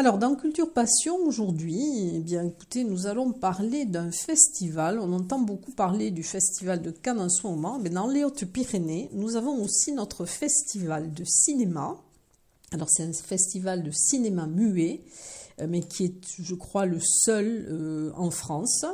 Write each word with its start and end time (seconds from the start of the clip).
Alors, 0.00 0.16
dans 0.16 0.34
Culture 0.34 0.72
Passion 0.72 1.14
aujourd'hui, 1.26 2.12
eh 2.14 2.20
bien, 2.20 2.42
écoutez, 2.42 2.84
nous 2.84 3.06
allons 3.06 3.34
parler 3.34 3.84
d'un 3.84 4.10
festival. 4.10 4.98
On 4.98 5.12
entend 5.12 5.38
beaucoup 5.38 5.72
parler 5.72 6.10
du 6.10 6.22
festival 6.22 6.80
de 6.80 6.90
Cannes 6.90 7.20
en 7.20 7.28
ce 7.28 7.46
moment, 7.46 7.78
mais 7.78 7.90
dans 7.90 8.06
les 8.06 8.24
Hautes-Pyrénées, 8.24 9.10
nous 9.12 9.36
avons 9.36 9.62
aussi 9.62 9.92
notre 9.92 10.24
festival 10.24 11.12
de 11.12 11.22
cinéma. 11.26 11.98
Alors, 12.72 12.88
c'est 12.88 13.02
un 13.02 13.12
festival 13.12 13.82
de 13.82 13.90
cinéma 13.90 14.46
muet, 14.46 15.02
euh, 15.60 15.66
mais 15.68 15.80
qui 15.80 16.06
est, 16.06 16.26
je 16.38 16.54
crois, 16.54 16.86
le 16.86 16.98
seul 17.02 17.66
euh, 17.68 18.10
en 18.16 18.30
France 18.30 18.86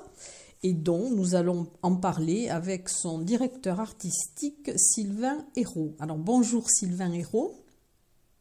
et 0.65 0.73
dont 0.73 1.09
nous 1.11 1.37
allons 1.37 1.69
en 1.83 1.95
parler 1.95 2.48
avec 2.48 2.89
son 2.89 3.20
directeur 3.20 3.79
artistique 3.79 4.73
Sylvain 4.75 5.47
Hérault. 5.55 5.95
Alors 6.01 6.19
bonjour 6.19 6.69
Sylvain 6.69 7.13
Hérault. 7.13 7.55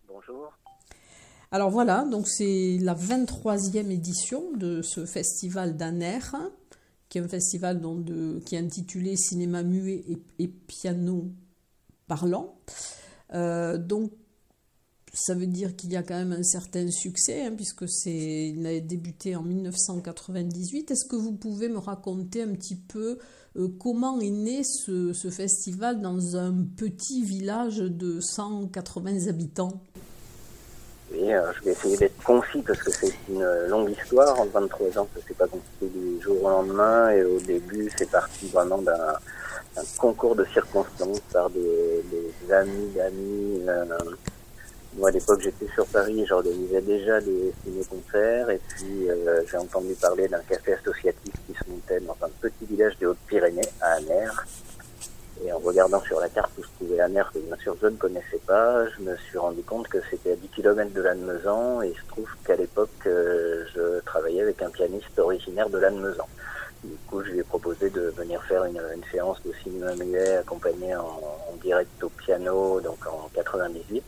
Bonjour. 0.08 0.52
Alors 1.52 1.70
voilà, 1.70 2.06
donc 2.06 2.28
c'est 2.28 2.78
la 2.82 2.96
23e 2.96 3.90
édition 3.90 4.52
de 4.58 4.82
ce 4.82 5.06
festival 5.06 5.78
d'Aner, 5.78 6.20
qui 7.10 7.18
est 7.18 7.22
un 7.22 7.28
festival 7.28 7.82
qui 8.46 8.56
est 8.56 8.60
intitulé 8.60 9.16
Cinéma 9.16 9.64
muet 9.64 10.04
et, 10.40 10.48
piano 10.48 11.32
parlant. 12.08 12.58
Euh, 13.34 13.78
donc 13.78 14.12
ça 15.16 15.34
veut 15.34 15.48
dire 15.48 15.76
qu'il 15.76 15.92
y 15.92 15.96
a 15.96 16.04
quand 16.04 16.16
même 16.16 16.34
un 16.34 16.44
certain 16.44 16.92
succès, 16.92 17.46
hein, 17.46 17.54
puisque 17.56 17.88
c'est, 17.88 18.50
il 18.50 18.66
a 18.66 18.80
débuté 18.82 19.36
en 19.36 19.44
1998. 19.44 20.92
Est-ce 20.92 21.06
que 21.06 21.16
vous 21.16 21.32
pouvez 21.32 21.70
me 21.70 21.78
raconter 21.78 22.44
un 22.44 22.54
petit 22.54 22.76
peu 22.76 23.18
euh, 23.56 23.70
comment 23.80 24.20
est 24.20 24.30
né 24.30 24.64
ce, 24.64 25.14
ce, 25.14 25.30
festival 25.30 26.02
dans 26.02 26.36
un 26.36 26.54
petit 26.76 27.24
village 27.24 27.78
de 27.78 28.20
180 28.20 29.28
habitants? 29.28 29.82
Oui, 31.16 31.30
je 31.30 31.66
vais 31.66 31.72
essayer 31.72 31.98
d'être 31.98 32.22
concis 32.24 32.62
parce 32.62 32.82
que 32.82 32.92
c'est 32.92 33.14
une 33.30 33.46
longue 33.68 33.92
histoire. 33.92 34.40
En 34.40 34.46
23 34.46 35.00
ans, 35.00 35.08
ça 35.16 35.22
s'est 35.28 35.34
pas 35.34 35.48
construit 35.48 35.90
du 35.90 36.22
jour 36.22 36.44
au 36.44 36.50
lendemain. 36.50 37.10
Et 37.12 37.24
au 37.24 37.40
début, 37.40 37.92
c'est 37.98 38.10
parti 38.10 38.48
vraiment 38.50 38.80
d'un 38.80 39.16
concours 39.98 40.36
de 40.36 40.46
circonstances 40.46 41.20
par 41.32 41.50
des, 41.50 42.04
amis 42.52 42.90
d'amis. 42.96 43.62
Euh, 43.68 43.86
moi, 44.98 45.10
à 45.10 45.12
l'époque, 45.12 45.42
j'étais 45.42 45.68
sur 45.74 45.86
Paris, 45.88 46.26
j'organisais 46.26 46.82
déjà 46.82 47.20
des 47.20 47.54
ciné-concerts. 47.64 48.50
Et 48.50 48.60
puis, 48.70 49.10
euh, 49.10 49.42
j'ai 49.50 49.58
entendu 49.58 49.94
parler 49.96 50.28
d'un 50.28 50.42
café 50.48 50.74
associatif 50.74 51.34
qui 51.48 51.54
se 51.54 51.70
montait 51.70 52.00
dans 52.00 52.16
un 52.22 52.30
petit 52.42 52.66
village 52.66 52.98
des 53.00 53.06
Hautes-Pyrénées, 53.06 53.68
à 53.82 53.94
Amer. 53.94 54.46
Et 55.44 55.52
en 55.52 55.60
regardant 55.60 56.02
sur 56.02 56.20
la 56.20 56.30
carte 56.30 56.52
où 56.58 56.64
se 56.64 56.70
trouvait 56.78 56.96
la 56.98 57.08
mer, 57.10 57.30
que 57.34 57.40
bien 57.40 57.58
sûr 57.58 57.76
je 57.82 57.88
ne 57.88 57.98
connaissais 57.98 58.40
pas, 58.48 58.88
je 58.90 59.02
me 59.02 59.16
suis 59.18 59.38
rendu 59.38 59.62
compte 59.64 59.88
que 59.88 59.98
c'était 60.10 60.32
à 60.32 60.36
10 60.36 60.48
km 60.50 60.94
de 60.94 61.02
Lannemezan 61.02 61.82
et 61.82 61.90
il 61.90 61.96
se 61.96 62.08
trouve 62.08 62.30
qu'à 62.46 62.56
l'époque, 62.56 62.90
euh, 63.06 63.66
je 63.76 64.00
travaillais 64.06 64.42
avec 64.42 64.62
un 64.62 64.70
pianiste 64.70 65.18
originaire 65.20 65.70
de 65.70 65.78
Lannemezan. 65.78 66.28
Du 66.84 66.96
coup, 67.08 67.24
je 67.24 67.32
lui 67.32 67.40
ai 67.40 67.44
proposé 67.44 67.90
de 67.90 68.14
venir 68.16 68.42
faire 68.44 68.64
une, 68.66 68.82
une 68.96 69.04
séance 69.12 69.42
de 69.44 69.52
cinéma 69.64 69.96
muet 69.96 70.38
accompagnée 70.38 70.96
en, 70.96 71.02
en, 71.02 71.56
direct 71.62 72.04
au 72.04 72.10
piano, 72.10 72.80
donc 72.80 73.06
en 73.08 73.30
98. 73.34 74.04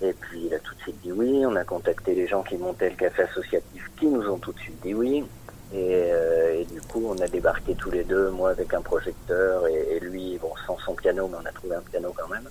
Et 0.00 0.12
puis 0.12 0.46
il 0.46 0.54
a 0.54 0.58
tout 0.60 0.74
de 0.74 0.80
suite 0.80 1.00
dit 1.02 1.12
oui, 1.12 1.44
on 1.44 1.56
a 1.56 1.64
contacté 1.64 2.14
les 2.14 2.26
gens 2.26 2.42
qui 2.42 2.56
montaient 2.56 2.90
le 2.90 2.96
café 2.96 3.22
associatif 3.22 3.90
qui 3.98 4.06
nous 4.06 4.28
ont 4.28 4.38
tout 4.38 4.52
de 4.52 4.58
suite 4.58 4.80
dit 4.82 4.94
oui. 4.94 5.24
Et, 5.72 6.10
euh, 6.12 6.60
et, 6.60 6.64
du 6.64 6.80
coup, 6.80 7.04
on 7.06 7.18
a 7.18 7.28
débarqué 7.28 7.74
tous 7.74 7.90
les 7.90 8.04
deux, 8.04 8.30
moi 8.30 8.50
avec 8.50 8.72
un 8.72 8.80
projecteur 8.80 9.66
et, 9.66 9.96
et, 9.96 10.00
lui, 10.00 10.38
bon, 10.38 10.52
sans 10.66 10.78
son 10.78 10.94
piano, 10.94 11.28
mais 11.28 11.36
on 11.42 11.46
a 11.46 11.52
trouvé 11.52 11.76
un 11.76 11.82
piano 11.82 12.12
quand 12.16 12.28
même. 12.28 12.48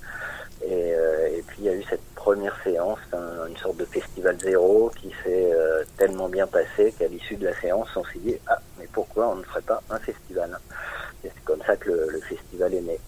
Et, 0.63 0.94
euh, 0.94 1.38
et 1.38 1.44
puis 1.45 1.57
il 1.59 1.66
y 1.66 1.69
a 1.69 1.73
eu 1.73 1.83
cette 1.83 2.03
première 2.16 2.56
séance, 2.63 3.00
un, 3.13 3.47
une 3.47 3.57
sorte 3.57 3.77
de 3.77 3.85
festival 3.85 4.38
zéro 4.39 4.91
qui 5.00 5.09
s'est 5.23 5.51
euh, 5.53 5.83
tellement 5.97 6.29
bien 6.29 6.47
passé 6.47 6.94
qu'à 6.97 7.07
l'issue 7.07 7.35
de 7.35 7.45
la 7.45 7.59
séance, 7.59 7.88
on 7.95 8.03
s'est 8.06 8.19
dit 8.19 8.35
ah, 8.47 8.59
mais 8.79 8.88
pourquoi 8.91 9.29
on 9.29 9.35
ne 9.35 9.44
ferait 9.44 9.61
pas 9.61 9.81
un 9.89 10.00
festival? 10.00 10.57
Et 11.23 11.29
c'est 11.33 11.44
comme 11.44 11.61
ça 11.66 11.75
que 11.75 11.89
le, 11.89 12.09
le, 12.09 12.19
festival 12.22 12.73
est 12.73 12.81
né. 12.81 13.00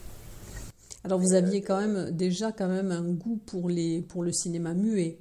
Alors 1.04 1.20
vous 1.20 1.34
aviez 1.34 1.62
quand 1.62 1.80
même 1.80 2.12
déjà 2.12 2.52
quand 2.52 2.68
même 2.68 2.92
un 2.92 3.04
goût 3.04 3.40
pour 3.48 3.70
les 3.70 4.02
pour 4.02 4.24
le 4.24 4.32
cinéma 4.32 4.74
muet. 4.74 5.18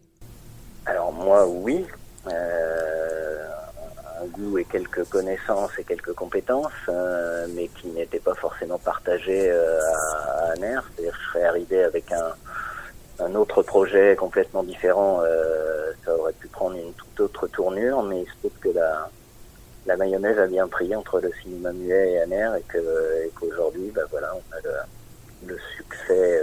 Alors 0.86 1.12
moi 1.12 1.46
oui. 1.46 1.84
Euh, 2.26 2.87
goût 4.28 4.58
et 4.58 4.64
quelques 4.64 5.04
connaissances 5.08 5.70
et 5.78 5.84
quelques 5.84 6.12
compétences, 6.12 6.72
euh, 6.88 7.46
mais 7.54 7.68
qui 7.68 7.88
n'étaient 7.88 8.20
pas 8.20 8.34
forcément 8.34 8.78
partagées 8.78 9.50
euh, 9.50 9.80
à, 9.80 10.48
à 10.48 10.52
Aner. 10.52 10.78
C'est-à-dire 10.96 11.12
que 11.12 11.18
je 11.18 11.28
serais 11.32 11.44
arrivé 11.44 11.82
avec 11.82 12.12
un, 12.12 13.34
autre 13.34 13.62
projet 13.62 14.14
complètement 14.16 14.62
différent, 14.62 15.20
euh, 15.22 15.92
ça 16.04 16.16
aurait 16.16 16.32
pu 16.32 16.46
prendre 16.48 16.76
une 16.76 16.92
toute 16.92 17.20
autre 17.20 17.48
tournure, 17.48 18.02
mais 18.04 18.22
il 18.22 18.26
se 18.26 18.36
trouve 18.38 18.58
que 18.60 18.68
la, 18.68 19.96
mayonnaise 19.96 20.38
a 20.38 20.46
bien 20.46 20.68
pris 20.68 20.94
entre 20.94 21.20
le 21.20 21.32
cinéma 21.42 21.72
muet 21.72 22.12
et 22.12 22.20
Aner 22.20 22.50
et 22.58 23.30
qu'aujourd'hui, 23.34 23.90
bah 23.94 24.02
voilà, 24.10 24.34
on 24.34 24.56
a 24.56 24.60
le, 25.46 25.56
succès 25.76 26.40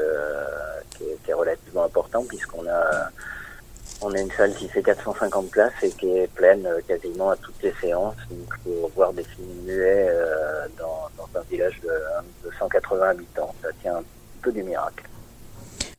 est, 1.01 1.23
qui, 1.23 1.31
est, 1.31 1.33
relativement 1.33 1.85
important 1.85 2.23
puisqu'on 2.25 2.67
a 2.67 3.09
on 4.01 4.13
a 4.13 4.19
une 4.19 4.31
salle 4.31 4.53
qui 4.55 4.67
fait 4.67 4.83
450 4.83 5.49
places 5.49 5.73
et 5.83 5.91
qui 5.91 6.07
est 6.09 6.27
pleine 6.27 6.67
quasiment 6.87 7.29
à 7.29 7.37
toutes 7.37 7.61
les 7.63 7.73
séances. 7.81 8.15
Donc 8.29 8.59
pour 8.63 8.89
voir 8.95 9.13
des 9.13 9.23
films 9.23 9.63
muets 9.63 10.07
euh, 10.09 10.67
dans, 10.77 11.09
un 11.37 11.43
village 11.49 11.79
de, 11.81 12.47
de 12.47 12.53
180 12.57 13.09
habitants, 13.09 13.53
ça 13.61 13.69
tient 13.81 13.97
un 13.97 14.03
peu 14.41 14.51
du 14.51 14.63
miracle. 14.63 15.05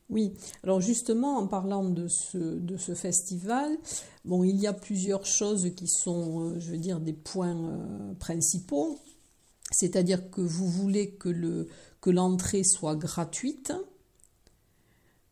Oui, 0.09 0.33
alors 0.63 0.79
justement, 0.79 1.37
en 1.37 1.47
parlant 1.47 1.83
de 1.83 2.07
ce, 2.07 2.37
de 2.37 2.77
ce 2.77 2.95
festival, 2.95 3.77
bon, 4.23 4.43
il 4.43 4.55
y 4.55 4.65
a 4.65 4.73
plusieurs 4.73 5.25
choses 5.25 5.69
qui 5.75 5.87
sont, 5.87 6.41
euh, 6.41 6.59
je 6.59 6.71
veux 6.71 6.77
dire, 6.77 6.99
des 6.99 7.13
points 7.13 7.55
euh, 7.55 8.13
principaux. 8.17 8.97
C'est-à-dire 9.69 10.31
que 10.31 10.39
vous 10.39 10.69
voulez 10.69 11.15
que, 11.15 11.27
le, 11.27 11.67
que 11.99 12.09
l'entrée 12.09 12.63
soit 12.63 12.95
gratuite. 12.95 13.73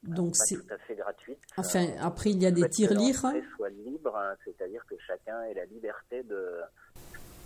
Donc 0.07 0.35
c'est 0.35 0.55
tout 0.55 0.73
à 0.73 0.77
fait 0.77 0.95
gratuite. 0.95 1.37
Enfin, 1.57 1.87
après 2.01 2.31
il 2.31 2.41
y 2.41 2.45
a 2.45 2.51
des 2.51 2.69
tirelires. 2.69 3.19
soit 3.55 3.69
libre, 3.69 4.15
hein, 4.15 4.35
c'est-à-dire 4.43 4.85
que 4.89 4.95
chacun 5.05 5.41
ait 5.43 5.53
la 5.53 5.65
liberté 5.65 6.23
de, 6.23 6.61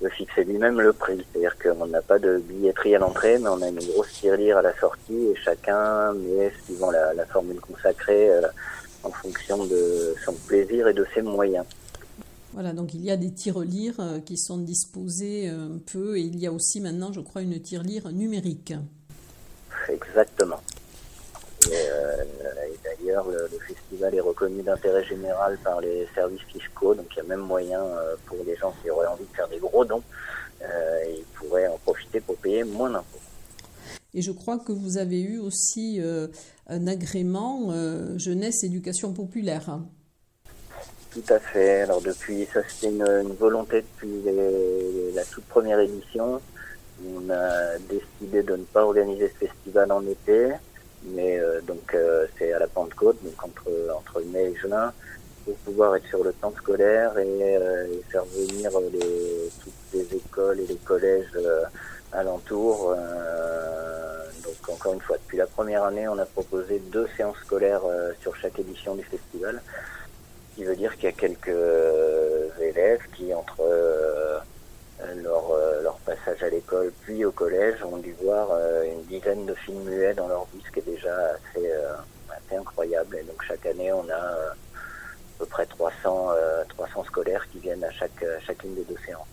de 0.02 0.10
fixer 0.10 0.44
lui-même 0.44 0.80
le 0.80 0.94
prix. 0.94 1.26
C'est-à-dire 1.32 1.58
qu'on 1.58 1.88
n'a 1.88 2.02
pas 2.02 2.20
de 2.20 2.38
billetterie 2.40 2.96
à 2.96 3.00
l'entrée, 3.00 3.40
mais 3.40 3.50
on 3.50 3.62
a 3.62 3.70
une 3.70 3.80
grosse 3.80 4.12
tirelire 4.14 4.58
à 4.58 4.62
la 4.62 4.78
sortie 4.78 5.28
et 5.28 5.36
chacun 5.36 6.14
met, 6.14 6.52
suivant 6.66 6.92
la, 6.92 7.14
la 7.14 7.26
formule 7.26 7.60
consacrée, 7.60 8.30
euh, 8.30 8.48
en 9.04 9.12
fonction 9.12 9.66
de 9.66 10.16
son 10.26 10.34
plaisir 10.34 10.88
et 10.88 10.94
de 10.94 11.06
ses 11.14 11.22
moyens. 11.22 11.66
Voilà, 12.54 12.74
donc 12.74 12.94
il 12.94 13.02
y 13.02 13.12
a 13.12 13.18
des 13.18 13.32
tirelires 13.32 14.00
euh, 14.00 14.20
qui 14.20 14.38
sont 14.38 14.58
disposés 14.58 15.48
un 15.48 15.78
peu 15.92 16.18
et 16.18 16.22
il 16.22 16.40
y 16.40 16.48
a 16.48 16.52
aussi 16.52 16.82
maintenant, 16.82 17.14
je 17.14 17.22
crois, 17.22 17.42
une 17.42 17.62
tirelire 17.62 18.12
numérique. 18.12 18.74
Exactement. 19.88 20.62
Et, 21.68 21.72
euh, 21.74 22.24
et 22.72 22.80
d'ailleurs, 22.84 23.28
le, 23.28 23.50
le, 23.52 23.60
festival 23.60 24.16
est 24.16 24.22
reconnu 24.22 24.62
d'intérêt 24.62 25.04
général 25.04 25.58
par 25.64 25.82
les 25.82 26.08
services 26.16 26.42
fiscaux, 26.44 26.96
donc 26.96 27.08
il 27.12 27.18
y 27.18 27.20
a 27.20 27.24
même 27.24 27.42
moyen 27.42 27.82
euh, 27.82 28.16
pour 28.26 28.38
les 28.46 28.56
gens 28.56 28.74
qui 28.82 28.90
auraient 28.90 29.08
envie 29.08 29.26
de 29.26 29.36
faire 29.36 29.48
des 29.50 29.58
gros 29.58 29.84
dons, 29.84 30.04
euh, 30.62 31.04
ils 31.10 31.26
pourraient 31.36 31.68
en 31.68 31.78
profiter 31.78 32.22
pour 32.22 32.38
payer 32.38 32.64
moins 32.64 32.90
d'impôts. 32.90 33.20
Et 34.14 34.22
je 34.22 34.32
crois 34.32 34.58
que 34.58 34.72
vous 34.72 34.98
avez 34.98 35.22
eu 35.22 35.38
aussi 35.38 36.02
un 36.68 36.88
agrément 36.88 37.72
jeunesse 38.18 38.64
éducation 38.64 39.14
populaire. 39.14 39.80
Tout 41.12 41.24
à 41.30 41.40
fait. 41.40 41.82
Alors 41.82 42.02
depuis, 42.02 42.48
ça 42.52 42.62
c'était 42.68 42.92
une, 42.92 43.04
une, 43.04 43.36
volonté 43.36 43.84
depuis 43.84 44.22
les, 44.26 45.12
la 45.14 45.24
toute 45.26 45.46
première 45.46 45.80
édition. 45.80 46.42
on 47.06 47.30
a 47.30 47.78
décidé 47.78 48.42
de 48.42 48.56
ne 48.56 48.64
pas 48.64 48.84
organiser 48.84 49.30
ce 49.30 49.46
festival 49.46 49.92
en 49.92 50.02
été, 50.08 50.54
mais 51.04 51.40
donc 51.68 51.96
c'est 52.38 52.52
à 52.54 52.60
la 52.60 52.68
Pentecôte, 52.68 53.18
donc 53.24 53.44
entre 53.44 53.70
entre 53.96 54.22
mai 54.32 54.52
et 54.52 54.56
juin, 54.56 54.94
pour 55.46 55.56
pouvoir 55.56 55.96
être 55.96 56.08
sur 56.08 56.24
le 56.24 56.34
temps 56.34 56.54
scolaire 56.58 57.18
et, 57.18 58.02
faire 58.10 58.26
venir 58.26 58.72
les, 58.92 59.50
toutes 59.64 59.74
les 59.94 60.18
écoles 60.18 60.60
et 60.60 60.68
les 60.68 60.76
collèges 60.76 61.38
alentours. 62.12 62.96
donc 64.44 64.70
encore 64.70 64.94
une 64.94 65.02
fois, 65.02 65.18
depuis 65.18 65.38
la 65.38 65.48
première 65.48 65.84
année, 65.84 66.08
on 66.08 66.18
a 66.18 66.26
proposé 66.26 66.80
deux 66.92 67.08
séances 67.16 67.38
scolaires 67.46 67.84
sur 68.22 68.36
chaque 68.36 68.60
édition 68.60 68.96
du 68.96 69.04
festival 69.04 69.62
qui 70.60 70.66
veut 70.66 70.76
dire 70.76 70.94
qu'il 70.96 71.06
y 71.06 71.08
a 71.08 71.14
quelques 71.14 71.48
euh, 71.48 72.50
élèves 72.62 73.00
qui, 73.16 73.34
entre 73.34 73.62
euh, 73.62 74.40
leur, 75.24 75.52
euh, 75.52 75.82
leur, 75.82 75.89
passage 76.10 76.44
à 76.44 76.50
l'école 76.50 76.92
puis 77.02 77.24
au 77.26 77.32
collège, 77.32 77.84
ont 77.84 77.98
dû 77.98 78.14
voir 78.22 78.50
une 78.84 79.04
dizaine 79.04 79.46
de 79.46 79.54
films 79.54 79.84
muets 79.84 80.14
dans 80.14 80.28
leur 80.28 80.46
vie, 80.54 80.62
ce 80.66 80.72
qui 80.72 80.80
est 80.80 80.94
déjà 80.94 81.16
assez, 81.36 81.72
assez 82.30 82.56
incroyable. 82.56 83.18
Et 83.18 83.24
donc 83.24 83.44
chaque 83.48 83.66
année, 83.66 83.92
on 83.92 84.08
a 84.10 84.16
à 84.16 84.56
peu 85.38 85.46
près 85.46 85.66
300, 85.66 86.30
300 86.70 87.04
scolaires 87.06 87.48
qui 87.52 87.60
viennent 87.60 87.84
à 87.84 87.92
chaque, 87.92 88.24
chacune 88.46 88.76
des 88.76 88.84
deux 88.84 88.98
séances. 89.06 89.28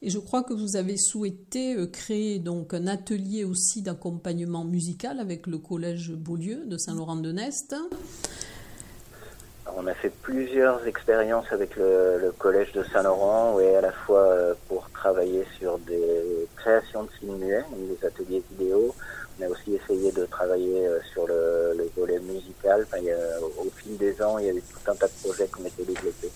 Et 0.00 0.10
je 0.10 0.18
crois 0.18 0.42
que 0.42 0.52
vous 0.52 0.76
avez 0.76 0.96
souhaité 0.96 1.76
créer 1.92 2.38
donc 2.38 2.74
un 2.74 2.86
atelier 2.86 3.44
aussi 3.44 3.82
d'accompagnement 3.82 4.64
musical 4.64 5.20
avec 5.20 5.46
le 5.46 5.58
collège 5.58 6.12
Beaulieu 6.12 6.64
de 6.66 6.76
Saint-Laurent-de-Nest 6.76 7.74
on 9.76 9.86
a 9.86 9.94
fait 9.94 10.10
plusieurs 10.10 10.86
expériences 10.86 11.50
avec 11.50 11.76
le, 11.76 12.32
collège 12.38 12.72
de 12.72 12.82
Saint-Laurent, 12.84 13.58
et 13.60 13.76
à 13.76 13.80
la 13.80 13.92
fois 13.92 14.20
euh, 14.20 14.54
pour 14.68 14.90
travailler 14.90 15.44
sur 15.58 15.78
des 15.78 16.46
créations 16.56 17.04
de 17.04 17.10
films 17.10 17.38
muets, 17.38 17.64
des 17.76 18.06
ateliers 18.06 18.42
vidéo. 18.50 18.94
On 19.40 19.44
a 19.44 19.48
aussi 19.48 19.74
essayé 19.74 20.12
de 20.12 20.26
travailler 20.26 20.86
euh, 20.86 21.00
sur 21.12 21.26
le, 21.26 21.90
volet 21.96 22.18
musical. 22.20 22.86
Enfin, 22.86 23.02
au 23.58 23.70
fil 23.76 23.96
des 23.96 24.20
ans, 24.22 24.38
il 24.38 24.46
y 24.46 24.50
a 24.50 24.52
eu 24.52 24.62
tout 24.62 24.90
un 24.90 24.94
tas 24.94 25.06
de 25.06 25.28
projets 25.28 25.46
qui 25.46 25.62
ont 25.62 25.66
été 25.66 25.84
développés. 25.84 26.32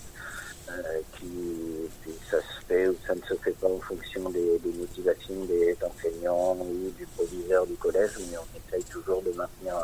Euh, 0.69 0.99
qui, 1.17 2.11
ça 2.29 2.37
se 2.39 2.65
fait 2.67 2.89
ou 2.89 2.95
ça 3.07 3.15
ne 3.15 3.21
se 3.21 3.33
fait 3.35 3.51
pas 3.51 3.67
en 3.67 3.79
fonction 3.79 4.29
des, 4.29 4.59
motivations 4.77 5.45
des 5.45 5.77
enseignants 5.81 6.57
ou 6.59 6.91
du 6.97 7.05
proviseur 7.15 7.65
du 7.65 7.75
collège, 7.75 8.11
mais 8.29 8.37
on 8.37 8.75
essaye 8.75 8.83
toujours 8.83 9.21
de 9.21 9.31
maintenir 9.31 9.75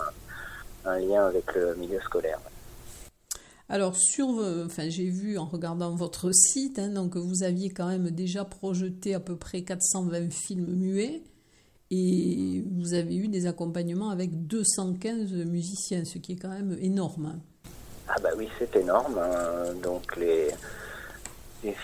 un 0.86 1.00
lien 1.00 1.26
avec 1.28 1.54
le 1.56 1.76
milieu 1.76 2.02
scolaire. 2.02 2.40
Alors, 3.70 3.96
sur, 3.96 4.28
enfin, 4.66 4.90
j'ai 4.90 5.10
vu 5.10 5.38
en 5.38 5.46
regardant 5.46 5.96
votre 5.96 6.32
site, 6.32 6.80
hein, 6.80 6.90
donc 6.90 7.16
vous 7.16 7.44
aviez 7.44 7.70
quand 7.70 7.88
même 7.88 8.12
déjà 8.12 8.46
projeté 8.46 9.16
à 9.16 9.20
peu 9.20 9.36
près 9.36 9.64
420 9.64 10.32
films 10.32 10.74
muets 10.76 11.24
et 11.96 12.64
vous 12.72 12.94
avez 12.96 13.16
eu 13.16 13.28
des 13.28 13.46
accompagnements 13.46 14.10
avec 14.10 14.48
215 14.48 15.32
musiciens, 15.46 16.06
ce 16.06 16.18
qui 16.18 16.34
est 16.34 16.36
quand 16.36 16.50
même 16.50 16.76
énorme. 16.82 17.40
Ah 18.08 18.16
bah 18.22 18.30
oui, 18.36 18.50
c'est 18.58 18.76
énorme. 18.76 19.18
Hein. 19.18 19.74
Donc 19.82 20.16
les, 20.18 20.50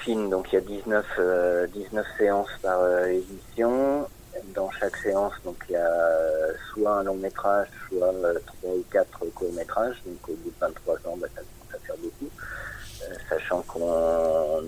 films, 0.04 0.30
donc 0.30 0.52
il 0.52 0.56
y 0.56 0.58
a 0.58 0.62
19, 0.62 1.06
19 1.74 2.06
euh, 2.06 2.18
séances 2.18 2.50
par 2.62 2.80
euh, 2.82 3.06
édition. 3.06 4.08
Dans 4.56 4.72
chaque 4.72 4.96
séance, 4.98 5.34
donc 5.44 5.58
il 5.68 5.74
y 5.74 5.76
a 5.76 6.00
soit 6.72 7.00
un 7.00 7.04
long 7.04 7.16
métrage, 7.16 7.68
soit 7.90 8.14
euh, 8.14 8.40
trois 8.46 8.74
ou 8.74 8.84
quatre 8.92 9.26
courts 9.36 9.52
métrages. 9.54 10.02
Donc 10.06 10.30
au 10.30 10.34
bout 10.34 10.50
de 10.50 10.56
23 10.60 10.96
ans, 11.06 11.18
bah, 11.18 11.28
ça 11.36 11.42
beaucoup, 11.98 12.30
euh, 13.04 13.16
sachant 13.30 13.62
qu'on 13.64 14.62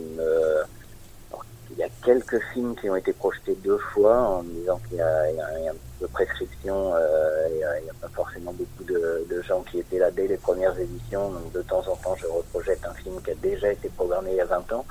il 1.72 1.80
y 1.80 1.84
a 1.84 1.90
quelques 2.04 2.40
films 2.54 2.76
qui 2.76 2.90
ont 2.90 2.96
été 2.96 3.14
projetés 3.14 3.56
deux 3.64 3.78
fois 3.78 4.18
en 4.18 4.44
disant 4.44 4.80
qu'il 4.88 4.98
y, 4.98 5.02
a 5.02 5.24
un 5.70 5.74
peu 6.00 6.06
de 6.06 6.12
prescription, 6.12 6.94
euh, 6.96 7.48
il 7.50 7.84
n'y 7.84 7.90
a, 7.90 7.94
pas 8.02 8.10
forcément 8.10 8.54
beaucoup 8.54 8.84
de, 8.84 9.42
gens 9.48 9.62
qui 9.64 9.80
étaient 9.80 9.98
là 9.98 10.12
dès 10.12 10.28
les 10.28 10.38
premières 10.38 10.78
éditions, 10.78 11.32
donc 11.32 11.52
de 11.52 11.62
temps 11.62 11.84
en 11.88 11.96
temps 11.96 12.16
je 12.16 12.28
reprojette 12.28 12.86
un 12.86 12.94
film 12.94 13.20
qui 13.24 13.32
a 13.32 13.36
déjà 13.36 13.72
été 13.72 13.90
programmé 13.90 14.32
il 14.32 14.38
y 14.38 14.42
a 14.42 14.46
20 14.46 14.72
ans, 14.74 14.86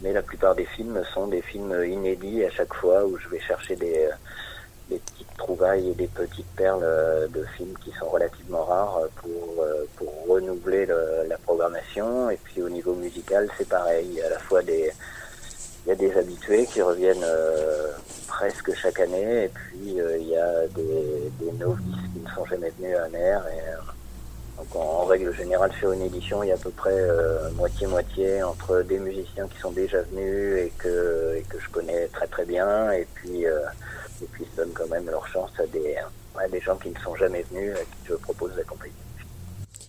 mais 0.00 0.12
la 0.12 0.22
plupart 0.22 0.54
des 0.54 0.64
films 0.64 1.02
sont 1.14 1.28
des 1.28 1.42
films 1.42 1.84
inédits 1.84 2.44
à 2.44 2.50
chaque 2.50 2.74
fois 2.74 3.04
où 3.04 3.16
je 3.18 3.28
vais 3.28 3.40
chercher 3.40 3.76
des, 3.76 4.08
des 4.92 4.98
petites 4.98 5.36
trouvailles 5.36 5.90
et 5.90 5.94
des 5.94 6.06
petites 6.06 6.50
perles 6.56 6.82
euh, 6.82 7.26
de 7.28 7.44
films 7.56 7.74
qui 7.84 7.90
sont 7.98 8.08
relativement 8.08 8.64
rares 8.64 9.00
pour, 9.16 9.62
euh, 9.62 9.84
pour 9.96 10.08
renouveler 10.28 10.86
la 10.86 11.38
programmation. 11.38 12.30
Et 12.30 12.38
puis 12.42 12.62
au 12.62 12.68
niveau 12.68 12.94
musical, 12.94 13.48
c'est 13.56 13.68
pareil. 13.68 14.06
Il 14.10 14.14
y 14.14 14.22
a 14.22 14.26
à 14.26 14.30
la 14.30 14.38
fois 14.38 14.62
des, 14.62 14.92
il 15.84 15.88
y 15.88 15.92
a 15.92 15.94
des 15.94 16.16
habitués 16.16 16.66
qui 16.66 16.82
reviennent 16.82 17.24
euh, 17.24 17.88
presque 18.26 18.74
chaque 18.74 19.00
année, 19.00 19.44
et 19.44 19.48
puis 19.48 19.96
il 20.20 20.28
y 20.28 20.36
a 20.36 20.66
des, 20.68 21.52
novices 21.58 22.06
qui 22.12 22.20
ne 22.20 22.28
sont 22.34 22.46
jamais 22.46 22.72
venus 22.78 22.96
à 22.96 23.18
Air. 23.18 23.44
Et, 23.48 23.60
donc 24.58 24.76
en, 24.76 25.04
règle 25.04 25.34
générale, 25.34 25.72
sur 25.78 25.92
une 25.92 26.02
édition, 26.02 26.42
il 26.42 26.48
y 26.48 26.52
a 26.52 26.54
à 26.54 26.58
peu 26.58 26.70
près 26.70 26.96
moitié-moitié 27.56 28.42
entre 28.42 28.82
des 28.82 28.98
musiciens 28.98 29.48
qui 29.48 29.58
sont 29.58 29.72
déjà 29.72 30.02
venus 30.02 30.58
et 30.58 30.72
que, 30.78 31.36
et 31.36 31.42
que 31.42 31.58
je 31.58 31.68
connais 31.70 32.06
très 32.08 32.26
très 32.26 32.44
bien, 32.44 32.92
et 32.92 33.06
puis 33.14 33.44
et 34.22 34.26
puis 34.32 34.44
ils 34.50 34.56
donnent 34.56 34.72
quand 34.72 34.88
même 34.88 35.06
leur 35.06 35.26
chance 35.28 35.50
à 35.58 35.66
des, 35.66 35.96
des 36.50 36.60
gens 36.60 36.76
qui 36.76 36.90
ne 36.90 36.98
sont 36.98 37.14
jamais 37.16 37.42
venus, 37.50 37.74
et 37.76 37.84
qui 37.84 38.08
je 38.08 38.14
propose 38.14 38.54
d'accompagner. 38.54 38.92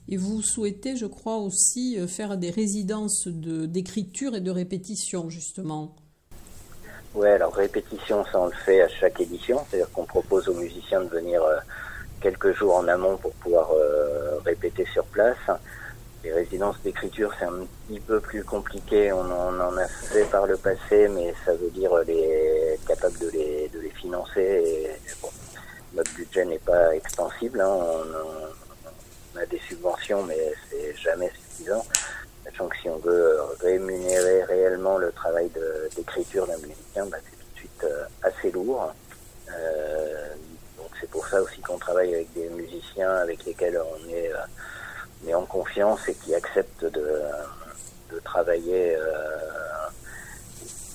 Et 0.09 0.18
vous 0.18 0.41
souhaitez, 0.41 0.97
je 0.97 1.06
crois, 1.06 1.38
aussi 1.38 1.97
euh, 1.97 2.07
faire 2.07 2.38
des 2.38 2.50
résidences 2.50 3.27
d'écriture 3.27 4.35
et 4.35 4.41
de 4.41 4.51
répétition, 4.51 5.30
justement. 5.30 5.95
Oui, 7.15 7.27
alors 7.27 7.53
répétition, 7.53 8.25
ça 8.25 8.41
on 8.41 8.47
le 8.47 8.53
fait 8.65 8.81
à 8.81 8.89
chaque 8.89 9.21
édition, 9.21 9.62
c'est-à-dire 9.69 9.91
qu'on 9.91 10.06
propose 10.06 10.50
aux 10.50 10.56
musiciens 10.56 11.01
de 11.01 11.09
venir 11.09 11.44
euh, 11.44 11.57
quelques 12.21 12.53
jours 12.53 12.75
en 12.75 12.88
amont 12.88 13.18
pour 13.18 13.31
pouvoir 13.33 13.71
euh, 13.71 14.39
répéter 14.44 14.85
sur 14.91 15.06
place. 15.06 15.38
Les 16.23 16.31
résidences 16.31 16.81
d'écriture, 16.83 17.33
c'est 17.37 17.45
un 17.45 17.67
petit 17.87 17.99
peu 17.99 18.21
plus 18.21 18.43
compliqué. 18.43 19.11
On 19.11 19.29
en, 19.29 19.77
a 19.77 19.87
fait 19.87 20.23
par 20.25 20.47
le 20.47 20.55
passé, 20.55 21.09
mais 21.09 21.33
ça 21.45 21.53
veut 21.53 21.69
dire 21.69 21.93
les 22.07 22.79
capable 22.87 23.17
de 23.19 23.29
les, 23.29 23.69
de 23.69 23.79
les 23.79 23.89
financer. 23.89 24.89
Bon, 25.21 25.29
notre 25.93 26.13
budget 26.13 26.45
n'est 26.45 26.59
pas 26.59 26.95
extensible. 26.95 27.61
Hein. 27.61 27.77
On, 29.35 29.39
a 29.39 29.45
des 29.47 29.59
subventions, 29.67 30.23
mais 30.23 30.53
c'est 30.69 30.95
jamais 30.95 31.30
suffisant. 31.31 31.83
Sachant 32.45 32.68
que 32.68 32.77
si 32.77 32.89
on 32.89 32.97
veut 32.97 33.39
rémunérer 33.59 34.44
réellement 34.44 34.97
le 34.97 35.11
travail 35.11 35.49
d'écriture 35.95 36.45
d'un 36.45 36.57
musicien, 36.57 37.06
bah, 37.07 37.18
c'est 37.23 37.37
tout 37.37 37.53
de 37.53 37.57
suite 37.57 37.83
euh, 37.83 38.06
assez 38.21 38.51
lourd. 38.51 38.94
Euh, 39.49 40.33
donc 40.77 40.89
c'est 40.99 41.09
pour 41.09 41.27
ça 41.27 41.42
aussi 41.42 41.61
qu'on 41.61 41.77
travaille 41.77 42.13
avec 42.13 42.33
des 42.33 42.49
musiciens 42.49 43.11
avec 43.11 43.44
lesquels 43.45 43.80
on 43.80 44.09
est 44.09 44.31
euh, 44.31 44.37
mais 45.25 45.33
en 45.33 45.45
confiance 45.45 46.07
et 46.07 46.13
qui 46.15 46.35
accepte 46.35 46.83
de, 46.85 47.21
de 48.13 48.19
travailler 48.19 48.95
euh, 48.95 49.09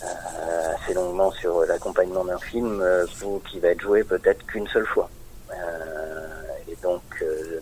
euh, 0.04 0.74
assez 0.74 0.94
longuement 0.94 1.30
sur 1.32 1.64
l'accompagnement 1.64 2.24
d'un 2.24 2.38
film 2.38 2.80
euh, 2.80 3.06
qui 3.50 3.58
va 3.60 3.68
être 3.68 3.80
joué 3.80 4.04
peut-être 4.04 4.46
qu'une 4.46 4.68
seule 4.68 4.86
fois. 4.86 5.10
et 6.68 6.76
donc, 6.82 7.02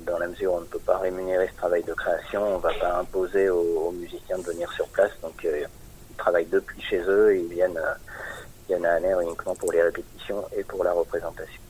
dans 0.04 0.18
la 0.18 0.28
mesure 0.28 0.52
où 0.52 0.56
on 0.56 0.60
ne 0.60 0.66
peut 0.66 0.80
pas 0.80 0.98
rémunérer 0.98 1.48
ce 1.48 1.56
travail 1.56 1.82
de 1.84 1.94
création, 1.94 2.42
on 2.42 2.56
ne 2.58 2.62
va 2.62 2.74
pas 2.74 2.98
imposer 2.98 3.48
aux, 3.48 3.92
musiciens 3.92 4.38
de 4.38 4.42
venir 4.42 4.70
sur 4.72 4.86
place. 4.88 5.12
Donc, 5.22 5.44
ils 5.44 6.16
travaillent 6.16 6.52
depuis 6.52 6.82
chez 6.82 7.00
eux 7.00 7.32
et 7.32 7.38
ils 7.38 7.48
viennent, 7.48 7.80
viennent 8.68 8.84
à 8.84 8.94
Aner 8.94 9.14
uniquement 9.22 9.54
pour 9.54 9.72
les 9.72 9.82
répétitions 9.82 10.44
et 10.56 10.64
pour 10.64 10.84
la 10.84 10.92
représentation. 10.92 11.65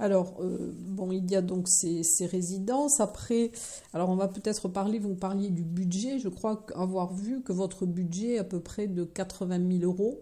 Alors, 0.00 0.36
euh, 0.40 0.72
bon, 0.78 1.10
il 1.10 1.28
y 1.28 1.34
a 1.34 1.42
donc 1.42 1.66
ces, 1.68 2.02
résidences. 2.26 3.00
Après, 3.00 3.50
alors 3.92 4.10
on 4.10 4.16
va 4.16 4.28
peut-être 4.28 4.68
parler, 4.68 4.98
vous 4.98 5.14
parliez 5.14 5.50
du 5.50 5.64
budget. 5.64 6.18
Je 6.20 6.28
crois 6.28 6.64
avoir 6.76 7.12
vu 7.12 7.42
que 7.42 7.52
votre 7.52 7.84
budget 7.84 8.34
est 8.34 8.38
à 8.38 8.44
peu 8.44 8.60
près 8.60 8.86
de 8.86 9.02
80 9.02 9.58
000 9.80 9.90
euros. 9.90 10.20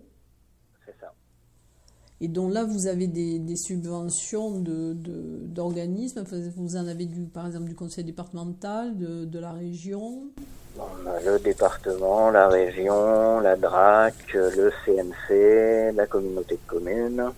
C'est 0.87 0.95
ça. 0.99 1.13
Et 2.23 2.29
donc 2.29 2.55
là, 2.55 2.65
vous 2.65 2.87
avez 2.87 3.07
des, 3.07 3.57
subventions 3.57 4.61
d'organismes. 4.61 6.25
De, 6.25 6.51
vous 6.57 6.77
en 6.77 6.87
avez 6.87 7.05
du, 7.05 7.25
par 7.25 7.47
exemple, 7.47 7.67
du 7.67 7.75
conseil 7.75 8.05
départemental, 8.05 8.97
de, 8.97 9.39
la 9.39 9.53
région. 9.53 10.31
On 10.79 11.07
a 11.07 11.21
le 11.21 11.39
département, 11.39 12.31
la 12.31 12.49
région, 12.49 13.41
la 13.41 13.57
DRAC, 13.57 14.33
le 14.33 14.71
CNC, 14.85 15.95
la 15.95 16.07
communauté 16.07 16.55
de 16.55 16.67
communes 16.67 17.33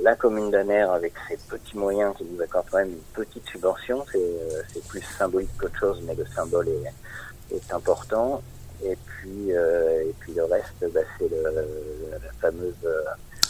la 0.00 0.14
commune 0.14 0.50
d'Aner, 0.50 0.82
avec 0.82 1.14
ses 1.28 1.36
petits 1.36 1.76
moyens, 1.76 2.14
qui 2.16 2.24
nous 2.24 2.40
accorde 2.40 2.66
quand 2.70 2.78
même 2.78 2.90
une 2.90 3.24
petite 3.24 3.46
subvention, 3.48 4.04
c'est 4.10 4.18
euh, 4.18 4.80
plus 4.88 5.02
symbolique 5.02 5.50
qu'autre 5.58 5.78
chose, 5.78 6.02
mais 6.06 6.14
le 6.14 6.26
symbole 6.26 6.68
est, 6.68 7.54
est 7.54 7.72
important. 7.72 8.42
Et 8.84 8.96
puis, 8.96 9.52
euh, 9.56 10.02
et 10.08 10.14
puis 10.20 10.34
le 10.34 10.44
reste, 10.44 10.84
bah, 10.92 11.00
c'est 11.18 11.28
la 11.30 12.32
fameuse 12.40 12.74
euh, 12.84 13.02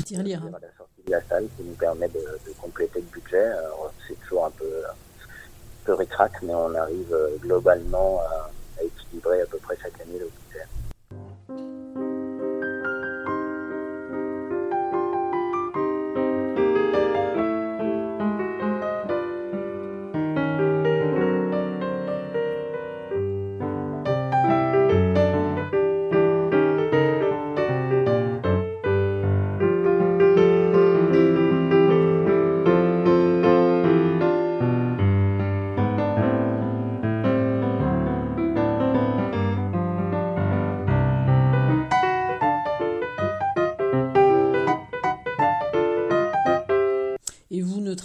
tirelire 0.05 0.43
hein. 0.43 0.59
la 0.63 0.69
sortie 0.77 1.03
de 1.07 1.11
la 1.11 1.21
salle 1.29 1.47
qui 1.57 1.65
nous 1.65 1.75
permet 1.75 2.09
de, 2.09 2.21
de 2.21 2.53
compléter 2.59 3.01
le 3.01 3.07
budget. 3.07 3.51
C'est 4.07 4.19
toujours 4.23 4.47
un 4.47 4.51
peu, 4.51 4.65
un 4.65 4.95
peu 5.85 5.95
ric 5.95 6.11
mais 6.43 6.55
on 6.55 6.75
arrive 6.75 7.15
globalement 7.41 8.21
à, 8.21 8.51
à 8.79 8.83
équilibrer 8.85 9.43
à 9.43 9.47
peu 9.47 9.59
près 9.59 9.77
chaque 9.83 10.01
année 10.01 10.19
le 10.19 10.31
budget. 10.31 11.88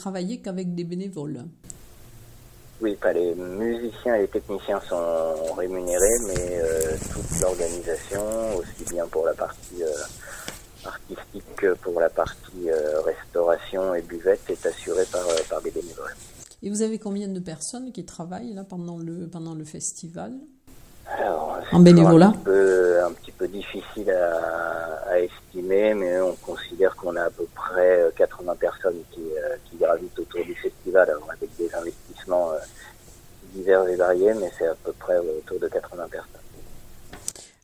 Travaillez 0.03 0.39
qu'avec 0.39 0.75
des 0.75 0.83
bénévoles. 0.83 1.45
Oui, 2.81 2.97
pas 2.97 3.13
les 3.13 3.33
musiciens 3.35 4.15
et 4.15 4.23
les 4.23 4.27
techniciens 4.27 4.81
sont 4.81 5.53
rémunérés, 5.55 6.19
mais 6.27 6.59
toute 7.13 7.39
l'organisation, 7.39 8.21
aussi 8.57 8.83
bien 8.91 9.07
pour 9.07 9.25
la 9.25 9.33
partie 9.33 9.81
artistique 10.83 11.55
que 11.55 11.73
pour 11.75 12.01
la 12.01 12.09
partie 12.09 12.69
restauration 13.05 13.95
et 13.95 14.01
buvette, 14.01 14.41
est 14.49 14.65
assurée 14.65 15.05
par, 15.09 15.25
par 15.49 15.61
des 15.61 15.71
bénévoles. 15.71 16.13
Et 16.63 16.69
vous 16.69 16.81
avez 16.81 16.99
combien 16.99 17.29
de 17.29 17.39
personnes 17.39 17.93
qui 17.93 18.03
travaillent 18.03 18.53
là 18.53 18.65
pendant 18.65 18.97
le, 18.97 19.29
pendant 19.29 19.55
le 19.55 19.63
festival? 19.63 20.33
Alors, 21.07 21.59
En 21.71 21.79
bénévolat 21.79 22.27
un 22.27 22.31
petit, 22.31 22.43
peu, 22.43 23.03
un 23.03 23.11
petit 23.11 23.31
peu 23.31 23.47
difficile 23.47 24.11
à, 24.11 25.19
estimer, 25.19 25.93
mais 25.93 26.19
on 26.19 26.35
considère 26.37 26.95
qu'on 26.95 27.15
a 27.15 27.23
à 27.23 27.29
peu 27.29 27.45
près 27.53 28.11
80 28.15 28.55
personnes 28.55 28.97
qui, 29.11 29.21
euh, 29.21 29.55
qui 29.65 29.77
gravitent 29.77 30.17
autour 30.17 30.43
du 30.43 30.55
festival, 30.55 31.07
alors 31.09 31.29
avec 31.29 31.55
des 31.55 31.73
investissements 31.75 32.51
euh, 32.51 32.57
divers 33.53 33.87
et 33.87 33.95
variés, 33.95 34.33
mais 34.33 34.51
c'est 34.57 34.67
à 34.67 34.75
peu 34.83 34.91
près 34.93 35.17
autour 35.17 35.59
de 35.59 35.67
80 35.67 36.07
personnes. 36.09 36.42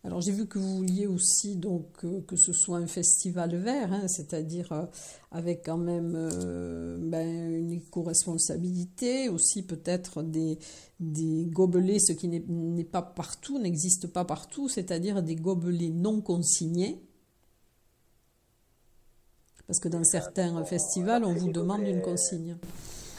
Alors 0.05 0.21
j'ai 0.21 0.31
vu 0.31 0.47
que 0.47 0.57
vous 0.57 0.77
vouliez 0.77 1.07
aussi 1.07 1.57
donc 1.57 2.05
euh, 2.05 2.21
que 2.25 2.37
ce 2.37 2.53
soit 2.53 2.77
un 2.77 2.87
festival 2.87 3.53
vert, 3.57 3.91
hein, 3.91 4.07
c'est-à-dire 4.07 4.71
euh, 4.71 4.85
avec 5.31 5.65
quand 5.65 5.77
même 5.77 6.13
euh, 6.15 6.97
ben, 7.01 7.27
une 7.27 7.73
éco-responsabilité, 7.73 9.27
aussi 9.27 9.61
peut-être 9.61 10.23
des, 10.23 10.57
des 11.01 11.47
gobelets, 11.47 11.99
ce 11.99 12.13
qui 12.13 12.29
n'est 12.29 12.83
pas 12.85 13.01
partout, 13.01 13.59
n'existe 13.59 14.07
pas 14.07 14.23
partout, 14.23 14.69
c'est-à-dire 14.69 15.21
des 15.21 15.35
gobelets 15.35 15.89
non 15.89 16.21
consignés. 16.21 17.03
Parce 19.67 19.79
que 19.79 19.89
dans 19.89 20.03
certains 20.05 20.63
festivals, 20.63 21.25
on 21.25 21.33
vous 21.33 21.51
demande 21.51 21.81
une 21.81 22.01
consigne. 22.01 22.55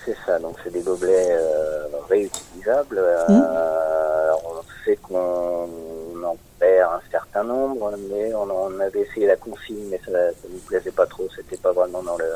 C'est 0.05 0.17
ça, 0.27 0.39
donc 0.39 0.57
c'est 0.65 0.73
des 0.73 0.81
gobelets 0.81 1.37
réutilisables. 2.09 3.01
Mmh. 3.29 3.43
on 4.47 4.85
sait 4.85 4.97
qu'on 4.97 5.69
en 6.31 6.95
un 6.95 7.01
certain 7.11 7.45
nombre, 7.45 7.95
mais 8.11 8.35
on, 8.35 8.81
avait 8.81 9.01
essayé 9.01 9.27
la 9.27 9.37
consigne, 9.37 9.89
mais 9.91 10.01
ça 10.05 10.11
ne 10.11 10.53
nous 10.53 10.61
plaisait 10.61 10.91
pas 10.91 11.07
trop, 11.07 11.29
c'était 11.35 11.57
pas 11.57 11.73
vraiment 11.73 12.03
dans 12.03 12.17
le 12.17 12.27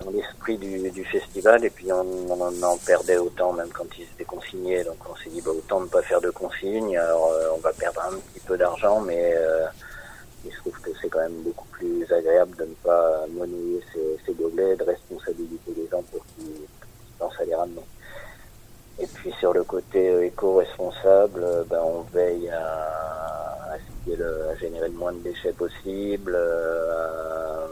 dans 0.00 0.10
l'esprit 0.10 0.58
du, 0.58 1.04
festival, 1.04 1.64
et 1.64 1.70
puis 1.70 1.92
on, 1.92 2.30
en 2.30 2.76
perdait 2.78 3.18
autant 3.18 3.52
même 3.52 3.68
quand 3.68 3.86
ils 3.98 4.02
étaient 4.02 4.24
consignés, 4.24 4.82
donc 4.82 4.96
on 5.08 5.14
s'est 5.16 5.30
dit 5.30 5.40
bah, 5.40 5.52
autant 5.52 5.80
ne 5.80 5.86
pas 5.86 6.02
faire 6.02 6.20
de 6.20 6.30
consigne, 6.30 6.96
alors 6.98 7.30
euh, 7.32 7.50
on 7.54 7.60
va 7.60 7.72
perdre 7.72 8.00
un 8.10 8.16
petit 8.16 8.40
peu 8.40 8.56
d'argent, 8.56 9.00
mais 9.00 9.32
euh, 9.36 9.66
il 10.44 10.52
se 10.52 10.56
trouve 10.58 10.80
que 10.80 10.90
c'est 11.00 11.08
quand 11.08 11.20
même 11.20 11.42
beaucoup 11.42 11.68
plus 11.68 12.10
agréable 12.12 12.56
de 12.56 12.64
ne 12.64 12.74
pas 12.82 13.26
monnayer 13.30 13.80
ces, 13.92 14.18
ces 14.26 14.32
gobelets, 14.32 14.76
de 14.76 14.84
responsabiliser 14.84 15.58
les 15.76 15.88
gens 15.88 16.02
pour 16.10 16.24
qu'ils 16.34 16.66
pensent 17.18 17.40
à 17.40 17.44
les 17.44 17.54
ramener. 17.54 17.82
Et 18.98 19.06
puis 19.06 19.32
sur 19.40 19.52
le 19.52 19.64
côté 19.64 20.10
euh, 20.10 20.26
éco-responsable, 20.26 21.44
ben, 21.68 21.80
on 21.82 22.02
veille 22.02 22.48
à, 22.50 23.72
à, 23.72 24.56
générer 24.56 24.88
le 24.88 24.94
moins 24.94 25.12
de 25.12 25.18
déchets 25.18 25.52
possible, 25.52 26.34
euh, 26.34 27.66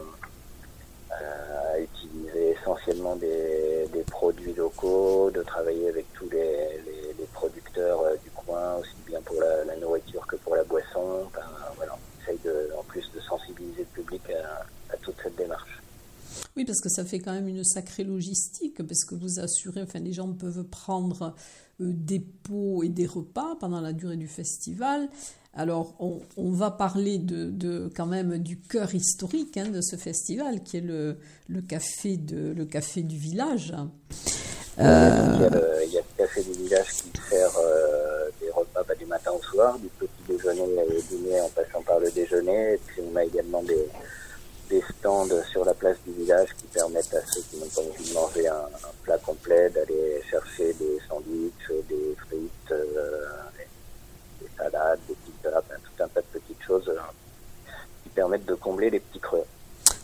à, 1.11 1.79
utiliser 1.79 2.51
essentiellement 2.51 3.15
des, 3.15 3.87
des, 3.93 4.03
produits 4.03 4.53
locaux, 4.53 5.29
de 5.31 5.43
travailler 5.43 5.89
avec 5.89 6.11
tous 6.13 6.29
les, 6.29 6.81
les, 7.17 7.25
producteurs 7.33 8.03
du 8.23 8.29
coin, 8.31 8.75
aussi 8.75 8.95
bien 9.07 9.21
pour 9.21 9.39
la, 9.39 9.63
la, 9.65 9.75
nourriture 9.77 10.25
que 10.27 10.35
pour 10.37 10.55
la 10.55 10.63
boisson. 10.63 11.29
voilà, 11.77 11.93
on 11.93 12.23
essaye 12.23 12.39
de, 12.43 12.69
en 12.77 12.83
plus 12.83 13.09
de 13.13 13.19
sensibiliser 13.21 13.81
le 13.95 14.03
public 14.03 14.21
à, 14.31 14.93
à 14.93 14.97
toute 14.97 15.15
cette 15.23 15.35
démarche. 15.35 15.80
Oui, 16.55 16.65
parce 16.65 16.81
que 16.81 16.89
ça 16.89 17.05
fait 17.05 17.19
quand 17.19 17.33
même 17.33 17.47
une 17.47 17.63
sacrée 17.63 18.03
logistique, 18.03 18.85
parce 18.85 19.05
que 19.05 19.15
vous 19.15 19.39
assurez, 19.39 19.81
enfin, 19.81 19.99
les 19.99 20.13
gens 20.13 20.31
peuvent 20.33 20.63
prendre 20.63 21.35
euh, 21.81 21.91
des 21.93 22.19
pots 22.19 22.83
et 22.83 22.89
des 22.89 23.05
repas 23.05 23.55
pendant 23.59 23.81
la 23.81 23.93
durée 23.93 24.17
du 24.17 24.27
festival. 24.27 25.09
Alors, 25.53 25.95
on, 26.37 26.51
va 26.51 26.71
parler 26.71 27.17
de, 27.17 27.91
quand 27.93 28.05
même 28.05 28.37
du 28.37 28.57
cœur 28.57 28.95
historique 28.95 29.57
hein, 29.57 29.69
de 29.69 29.81
ce 29.81 29.97
festival, 29.97 30.63
qui 30.63 30.77
est 30.77 30.81
le, 30.81 31.17
le, 31.49 31.61
café, 31.61 32.15
de, 32.15 32.53
le 32.53 32.65
café 32.65 33.03
du 33.03 33.17
village. 33.17 33.73
Euh, 34.79 35.83
il, 35.85 35.91
y 35.91 35.97
a 35.97 36.01
le, 36.01 36.17
café 36.17 36.41
du 36.43 36.53
village 36.53 36.87
qui 36.87 37.11
sert 37.29 37.51
euh, 37.57 38.29
des 38.39 38.49
repas 38.49 38.81
bah, 38.87 38.95
du 38.95 39.05
matin 39.05 39.31
au 39.37 39.43
soir, 39.43 39.77
du 39.77 39.89
petit 39.89 40.23
déjeuner 40.25 40.61
au 40.61 41.01
dîner 41.09 41.41
en 41.41 41.49
passant 41.49 41.81
par 41.81 41.99
le 41.99 42.09
déjeuner. 42.11 42.75
Et 42.75 42.79
puis 42.87 43.01
on 43.11 43.15
a 43.17 43.25
également 43.25 43.61
des, 43.63 43.89
des 44.71 44.81
stands 44.97 45.27
sur 45.51 45.65
la 45.65 45.73
place 45.73 45.97
du 46.07 46.13
village 46.13 46.49
qui 46.57 46.65
permettent 46.67 47.13
à 47.13 47.21
ceux 47.25 47.41
qui 47.41 47.57
n'ont 47.57 47.67
pas 47.67 47.81
envie 47.81 48.09
de 48.09 48.13
manger 48.13 48.47
un, 48.47 48.69
plat 49.03 49.17
complet 49.17 49.69
d'aller 49.69 50.21
chercher 50.29 50.73
des 50.73 50.97
sandwichs, 51.07 51.85
des 51.89 52.15
frites, 52.15 52.71
euh, 52.71 53.25
des, 54.39 54.47
salades, 54.57 54.99
des 55.09 55.15
pizzas, 55.15 55.61
tout 55.61 56.03
un 56.03 56.07
tas 56.07 56.21
de 56.21 56.39
petites 56.39 56.63
choses 56.63 56.87
euh, 56.87 56.99
qui 58.03 58.09
permettent 58.09 58.45
de 58.45 58.55
combler 58.55 58.89
les 58.89 59.01
petits 59.01 59.19
creux. 59.19 59.43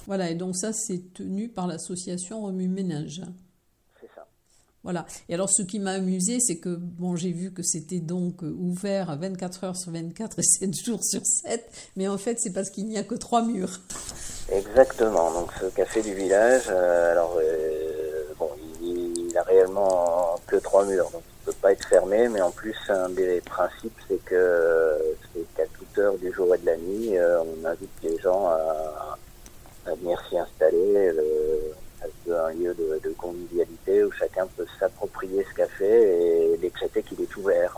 Voilà, 0.05 0.29
et 0.29 0.35
donc 0.35 0.55
ça, 0.55 0.73
c'est 0.73 1.13
tenu 1.13 1.47
par 1.47 1.67
l'association 1.67 2.41
Remue 2.41 2.67
Ménage. 2.67 3.21
Voilà. 4.87 5.05
Et 5.27 5.33
alors, 5.33 5.49
ce 5.49 5.63
qui 5.63 5.79
m'a 5.79 5.91
amusé, 5.91 6.39
c'est 6.39 6.59
que, 6.59 6.69
bon, 6.69 7.17
j'ai 7.17 7.33
vu 7.33 7.51
que 7.51 7.61
c'était 7.61 7.99
donc 7.99 8.41
euh, 8.41 8.55
ouvert 8.57 9.17
24 9.19 9.63
heures 9.65 9.75
sur 9.75 9.91
24 9.91 10.39
et 10.39 10.43
7 10.59 10.73
jours 10.73 11.03
sur 11.03 11.25
7, 11.25 11.61
mais 11.97 12.07
en 12.07 12.17
fait, 12.17 12.39
c'est 12.39 12.53
parce 12.53 12.69
qu'il 12.69 12.85
n'y 12.85 12.97
a 12.97 13.03
que 13.03 13.15
trois 13.15 13.41
murs. 13.43 13.81
Exactement. 14.49 15.33
Donc 15.33 15.51
ce 15.59 15.65
café 15.65 16.01
du 16.01 16.13
village, 16.13 16.69
euh, 16.69 17.11
alors 17.11 17.37
euh, 17.37 18.23
bon, 18.39 18.49
il, 18.81 19.27
il, 19.29 19.37
a 19.37 19.43
réellement 19.43 20.39
que 20.47 20.55
trois 20.55 20.85
murs, 20.85 21.11
donc 21.11 21.23
il 21.25 21.45
peut 21.47 21.57
pas 21.61 21.73
être 21.73 21.85
fermé. 21.85 22.29
Mais 22.29 22.39
en 22.39 22.51
plus, 22.51 22.77
un 22.87 23.09
des 23.09 23.41
principes, 23.41 23.99
c'est 24.07 24.23
que 24.23 25.17
qu'à 25.57 25.65
toute 25.77 25.97
heure 25.97 26.17
du 26.17 26.31
jour 26.31 26.55
et 26.55 26.59
de 26.59 26.65
la 26.65 26.77
nuit, 26.77 27.11
on 27.19 27.67
invite 27.67 27.89
les 28.03 28.17
gens 28.19 28.47
à, 28.47 29.17
venir 30.01 30.17
s'y 30.29 30.37
installer. 30.37 31.11
Un 32.33 32.53
lieu 32.53 32.73
de, 32.73 32.99
de, 33.03 33.13
convivialité 33.13 34.03
où 34.03 34.11
chacun 34.11 34.47
peut 34.55 34.65
s'approprier 34.79 35.45
ce 35.49 35.55
café 35.55 36.53
et 36.53 36.57
décréter 36.57 37.03
qu'il 37.03 37.21
est 37.21 37.37
ouvert. 37.37 37.77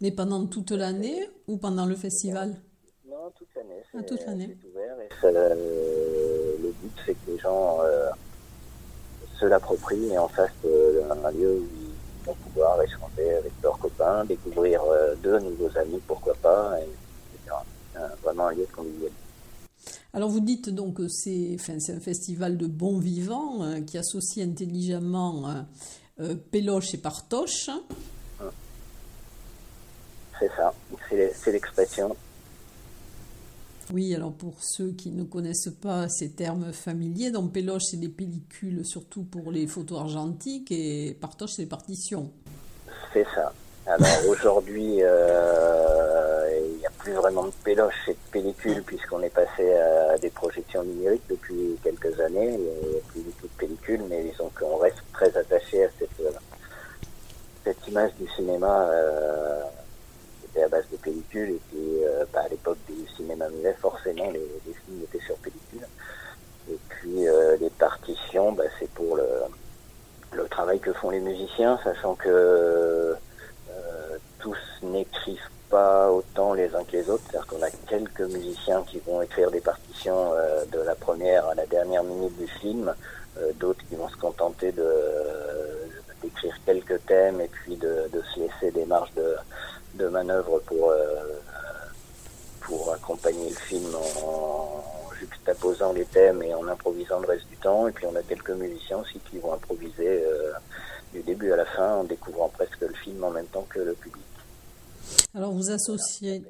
Mais 0.00 0.10
pendant 0.10 0.44
toute 0.46 0.72
l'année 0.72 1.28
ou 1.46 1.56
pendant 1.56 1.86
le 1.86 1.94
festival? 1.94 2.54
Non, 3.08 3.30
toute 3.34 3.48
l'année. 3.56 3.82
Ah, 3.94 4.02
toute 4.02 4.26
l'année. 4.26 4.56
Euh, 5.24 6.56
le 6.62 6.68
but, 6.68 6.92
c'est 7.04 7.14
que 7.14 7.30
les 7.30 7.38
gens 7.38 7.78
euh, 7.80 8.10
se 9.40 9.46
l'approprient 9.46 10.12
et 10.12 10.18
en 10.18 10.28
fassent 10.28 10.50
euh, 10.66 11.02
un 11.24 11.30
lieu 11.30 11.54
où 11.54 11.64
ils 11.64 12.26
vont 12.26 12.34
pouvoir 12.34 12.82
échanger 12.82 13.36
avec 13.36 13.52
leurs 13.62 13.78
copains, 13.78 14.24
découvrir 14.26 14.82
de 15.22 15.38
nouveaux 15.38 15.78
amis, 15.78 16.00
pourquoi 16.06 16.34
pas, 16.34 16.78
et, 16.80 16.88
vraiment 18.22 18.48
un 18.48 18.52
lieu 18.52 18.66
de 18.66 18.72
convivialité. 18.76 19.25
Alors 20.12 20.30
vous 20.30 20.40
dites 20.40 20.70
donc 20.70 20.94
que 20.94 21.08
c'est 21.08 21.54
enfin, 21.54 21.76
un 21.88 22.00
festival 22.00 22.56
de 22.56 22.66
bons 22.66 22.98
vivants 22.98 23.82
qui 23.86 23.98
associe 23.98 24.46
intelligemment 24.46 25.66
Péloche 26.50 26.94
et 26.94 26.98
Partoche. 26.98 27.68
C'est 30.38 30.50
ça, 30.56 30.74
c'est 31.10 31.52
l'expression. 31.52 32.16
Oui, 33.92 34.14
alors 34.14 34.32
pour 34.32 34.54
ceux 34.60 34.90
qui 34.90 35.10
ne 35.10 35.22
connaissent 35.22 35.70
pas 35.80 36.08
ces 36.08 36.30
termes 36.30 36.72
familiers, 36.72 37.30
donc 37.30 37.52
péloche, 37.52 37.84
c'est 37.90 37.96
des 37.98 38.08
pellicules 38.08 38.84
surtout 38.84 39.22
pour 39.22 39.52
les 39.52 39.66
photos 39.68 40.00
argentiques 40.00 40.72
et 40.72 41.16
partoche, 41.20 41.52
c'est 41.54 41.62
des 41.62 41.68
partitions. 41.68 42.32
C'est 43.12 43.26
ça. 43.34 43.52
Alors 43.86 44.28
aujourd'hui, 44.28 44.96
euh, 45.02 46.68
il 46.72 46.78
n'y 46.78 46.86
a 46.86 46.90
plus 46.90 47.15
vraiment 47.26 47.46
de 47.46 47.52
péloche 47.64 48.08
et 48.08 48.12
de 48.12 48.30
pellicules 48.30 48.82
puisqu'on 48.82 49.20
est 49.22 49.34
passé 49.34 49.74
à 49.74 50.16
des 50.18 50.30
projections 50.30 50.84
numériques 50.84 51.26
depuis 51.28 51.76
quelques 51.82 52.20
années. 52.20 52.54
A 52.54 53.10
plus 53.10 53.22
du 53.22 53.30
tout 53.32 53.46
de 53.46 53.58
pellicules, 53.58 54.02
mais 54.08 54.22
disons 54.22 54.50
qu'on 54.58 54.76
reste 54.76 55.02
très 55.12 55.36
attaché 55.36 55.84
à 55.84 55.88
cette, 55.98 56.10
cette 57.64 57.88
image 57.88 58.14
du 58.14 58.28
cinéma. 58.28 58.88
Euh, 58.90 59.62
à 60.62 60.68
base 60.68 60.84
de 60.90 60.96
pellicule 60.96 61.50
et 61.50 61.60
puis 61.68 62.04
euh, 62.04 62.24
bah, 62.32 62.42
à 62.44 62.48
l'époque 62.48 62.78
du 62.88 63.06
cinéma 63.16 63.48
muet, 63.50 63.76
forcément 63.80 64.30
les, 64.30 64.40
films 64.86 65.02
étaient 65.02 65.24
sur 65.24 65.36
pellicule. 65.36 65.86
Et 66.70 66.78
puis 66.88 67.28
euh, 67.28 67.56
les 67.60 67.70
partitions, 67.70 68.52
bah, 68.52 68.64
c'est 68.78 68.90
pour 68.90 69.16
le, 69.16 69.28
le 70.32 70.48
travail 70.48 70.80
que 70.80 70.92
font 70.92 71.10
les 71.10 71.20
musiciens, 71.20 71.78
sachant 71.84 72.14
que 72.14 72.28
euh, 72.28 73.14
tous 74.38 74.56
n'écrivent 74.82 75.50
pas 75.70 76.10
autant 76.10 76.54
les 76.54 76.74
uns 76.74 76.84
que 76.84 76.92
les 76.92 77.08
autres. 77.10 77.22
C'est-à-dire 77.30 77.46
qu'on 77.46 77.62
a 77.62 77.70
quelques 77.88 78.20
musiciens 78.20 78.82
qui 78.82 78.98
vont 79.00 79.22
écrire 79.22 79.50
des 79.50 79.60
partitions 79.60 80.32
de 80.72 80.78
la 80.80 80.94
première 80.94 81.46
à 81.46 81.54
la 81.54 81.66
dernière 81.66 82.02
minute 82.02 82.36
du 82.36 82.46
film, 82.46 82.94
d'autres 83.54 83.84
qui 83.88 83.96
vont 83.96 84.08
se 84.08 84.16
contenter 84.16 84.72
d'écrire 86.22 86.54
quelques 86.64 87.04
thèmes 87.06 87.40
et 87.40 87.48
puis 87.48 87.76
de, 87.76 88.08
se 88.34 88.40
laisser 88.40 88.70
des 88.70 88.84
marges 88.84 89.12
de, 89.94 90.08
manœuvres 90.08 90.60
pour, 90.66 90.90
euh, 90.90 91.22
pour 92.60 92.92
accompagner 92.92 93.48
le 93.48 93.56
film 93.56 93.94
en, 93.94 94.84
juxtaposant 95.18 95.92
les 95.92 96.04
thèmes 96.04 96.42
et 96.42 96.54
en 96.54 96.68
improvisant 96.68 97.20
le 97.20 97.26
reste 97.26 97.48
du 97.48 97.56
temps. 97.56 97.88
Et 97.88 97.92
puis 97.92 98.06
on 98.06 98.14
a 98.14 98.22
quelques 98.22 98.50
musiciens 98.50 98.98
aussi 98.98 99.18
qui 99.30 99.38
vont 99.38 99.54
improviser 99.54 100.22
du 101.12 101.22
début 101.22 101.52
à 101.52 101.56
la 101.56 101.64
fin 101.64 101.96
en 101.96 102.04
découvrant 102.04 102.48
presque 102.48 102.80
le 102.80 102.94
film 102.94 103.24
en 103.24 103.30
même 103.30 103.46
temps 103.46 103.66
que 103.68 103.80
le 103.80 103.94
public. 103.94 104.25
Alors 105.34 105.52
vous 105.52 105.70
associez... 105.70 106.42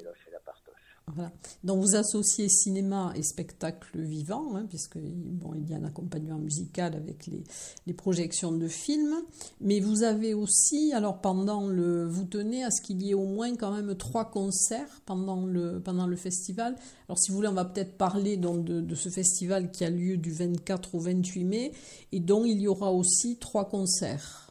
Donc 1.63 1.81
vous 1.81 1.95
associez 1.95 2.49
cinéma 2.49 3.13
et 3.15 3.23
spectacle 3.23 3.97
vivant, 3.97 4.55
hein, 4.55 4.65
puisque 4.67 4.97
bon, 4.97 5.53
il 5.55 5.69
y 5.69 5.73
a 5.73 5.77
un 5.77 5.85
accompagnement 5.85 6.37
musical 6.37 6.95
avec 6.95 7.27
les, 7.27 7.43
les, 7.85 7.93
projections 7.93 8.51
de 8.51 8.67
films, 8.67 9.15
mais 9.61 9.79
vous 9.79 10.03
avez 10.03 10.33
aussi, 10.33 10.91
alors 10.93 11.21
pendant 11.21 11.65
le, 11.65 12.05
vous 12.05 12.25
tenez 12.25 12.63
à 12.63 12.71
ce 12.71 12.81
qu'il 12.81 13.01
y 13.01 13.11
ait 13.11 13.13
au 13.13 13.25
moins 13.25 13.55
quand 13.55 13.71
même 13.71 13.95
trois 13.95 14.29
concerts 14.29 15.01
pendant 15.05 15.45
le, 15.45 15.79
pendant 15.79 16.07
le 16.07 16.17
festival. 16.17 16.75
Alors 17.07 17.17
si 17.17 17.31
vous 17.31 17.37
voulez, 17.37 17.47
on 17.47 17.53
va 17.53 17.65
peut-être 17.65 17.97
parler 17.97 18.35
donc 18.35 18.65
de, 18.65 18.81
de 18.81 18.95
ce 18.95 19.07
festival 19.07 19.71
qui 19.71 19.85
a 19.85 19.89
lieu 19.89 20.17
du 20.17 20.31
24 20.31 20.93
au 20.95 20.99
28 20.99 21.45
mai, 21.45 21.71
et 22.11 22.19
dont 22.19 22.43
il 22.43 22.59
y 22.59 22.67
aura 22.67 22.91
aussi 22.91 23.37
trois 23.37 23.69
concerts. 23.69 24.46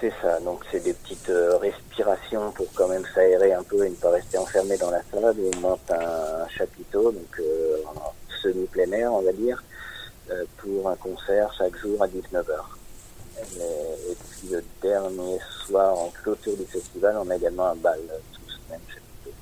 C'est 0.00 0.12
ça, 0.22 0.40
donc 0.40 0.64
c'est 0.70 0.82
des 0.82 0.94
petites 0.94 1.28
euh, 1.28 1.58
respirations 1.58 2.50
pour 2.52 2.66
quand 2.72 2.88
même 2.88 3.04
s'aérer 3.14 3.52
un 3.52 3.62
peu 3.62 3.84
et 3.84 3.90
ne 3.90 3.94
pas 3.96 4.10
rester 4.10 4.38
enfermé 4.38 4.78
dans 4.78 4.90
la 4.90 5.02
salle. 5.10 5.36
On 5.54 5.60
monte 5.60 5.90
un, 5.90 6.48
chapiteau, 6.48 7.12
donc 7.12 7.38
euh, 7.38 7.76
en 7.86 8.14
semi-plein 8.42 8.90
air, 8.92 9.12
on 9.12 9.20
va 9.20 9.32
dire, 9.32 9.62
euh, 10.30 10.44
pour 10.56 10.88
un 10.88 10.96
concert 10.96 11.52
chaque 11.52 11.76
jour 11.76 12.02
à 12.02 12.08
19h. 12.08 12.54
Et, 13.56 14.16
puis 14.30 14.48
le 14.48 14.64
dernier 14.80 15.38
soir, 15.66 15.98
en 15.98 16.08
clôture 16.22 16.56
du 16.56 16.64
festival, 16.64 17.18
on 17.18 17.28
a 17.28 17.36
également 17.36 17.66
un 17.66 17.76
bal 17.76 18.00
sous 18.32 18.52
ce 18.52 18.72
même 18.72 18.80
chapiteau. 18.88 19.36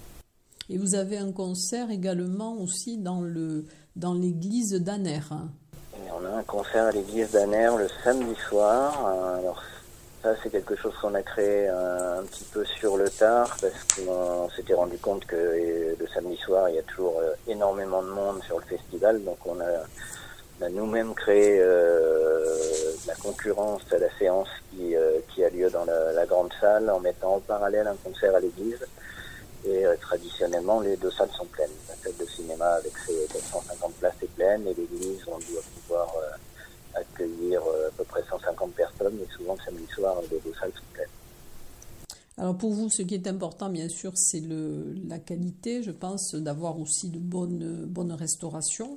Et 0.68 0.76
vous 0.76 0.96
avez 0.96 1.18
un 1.18 1.30
concert 1.30 1.88
également 1.92 2.56
aussi 2.60 2.98
dans 2.98 3.20
le 3.20 3.64
dans 3.94 4.14
l'église 4.14 4.72
d'Aner. 4.72 5.20
Hein? 5.30 5.48
on 6.20 6.24
a 6.24 6.38
un 6.38 6.42
concert 6.42 6.86
à 6.86 6.90
l'église 6.90 7.30
d'Aner 7.30 7.70
le 7.78 7.86
samedi 8.02 8.34
soir. 8.48 9.06
Alors 9.06 9.62
c'est 10.42 10.50
quelque 10.50 10.76
chose 10.76 10.94
qu'on 11.00 11.14
a 11.14 11.22
créé 11.22 11.68
un, 11.68 12.22
petit 12.24 12.44
peu 12.44 12.64
sur 12.64 12.96
le 12.96 13.08
tard 13.08 13.56
parce 13.60 13.84
qu'on 13.94 14.48
s'était 14.50 14.74
rendu 14.74 14.98
compte 14.98 15.24
que 15.26 15.96
le 15.98 16.06
samedi 16.08 16.36
soir, 16.36 16.68
il 16.68 16.76
y 16.76 16.78
a 16.78 16.82
toujours 16.82 17.18
euh, 17.20 17.32
énormément 17.46 18.02
de 18.02 18.08
monde 18.08 18.42
sur 18.44 18.58
le 18.58 18.64
festival. 18.64 19.22
Donc, 19.24 19.38
on 19.46 19.58
a, 19.60 20.68
nous-mêmes 20.70 21.14
créé 21.14 21.58
euh, 21.60 22.44
la 23.06 23.14
concurrence 23.14 23.82
à 23.92 23.98
la 23.98 24.10
séance 24.18 24.48
qui, 24.70 24.96
euh, 24.96 25.20
qui 25.28 25.44
a 25.44 25.50
lieu 25.50 25.70
dans 25.70 25.84
la, 25.84 26.26
grande 26.26 26.52
salle 26.60 26.90
en 26.90 27.00
mettant 27.00 27.36
en 27.36 27.40
parallèle 27.40 27.86
un 27.86 27.96
concert 27.96 28.34
à 28.34 28.40
l'église. 28.40 28.84
Et 29.66 29.84
traditionnellement, 30.00 30.80
les 30.80 30.96
deux 30.96 31.10
salles 31.10 31.30
sont 31.36 31.44
pleines. 31.46 31.68
La 31.88 31.94
salle 31.96 32.16
de 32.16 32.30
cinéma 32.30 32.66
avec 32.74 32.92
ses 33.06 33.26
450 33.32 33.92
places 33.94 34.14
est 34.22 34.34
pleine 34.34 34.66
et 34.66 34.74
l'église, 34.74 35.20
on 35.26 35.38
doit 35.38 35.62
pouvoir 35.74 36.14
accueillir 36.94 37.60
à 37.60 37.90
peu 37.96 38.04
près 38.04 38.22
150 38.28 38.72
personnes 38.72 39.18
et 39.22 39.36
souvent 39.36 39.54
le 39.54 39.60
samedi 39.64 39.86
soir, 39.92 40.16
les 40.30 40.38
deux 40.40 40.54
salles 40.58 40.72
sont. 40.74 40.82
Alors 42.38 42.56
pour 42.56 42.72
vous, 42.72 42.88
ce 42.88 43.02
qui 43.02 43.14
est 43.14 43.26
important, 43.26 43.68
bien 43.68 43.88
sûr, 43.88 44.12
c'est 44.14 44.42
la 45.08 45.18
qualité, 45.18 45.82
je 45.82 45.90
pense, 45.90 46.36
d'avoir 46.36 46.78
aussi 46.78 47.08
de 47.08 47.18
bonnes, 47.18 47.84
bonnes 47.86 48.12
restaurations 48.12 48.96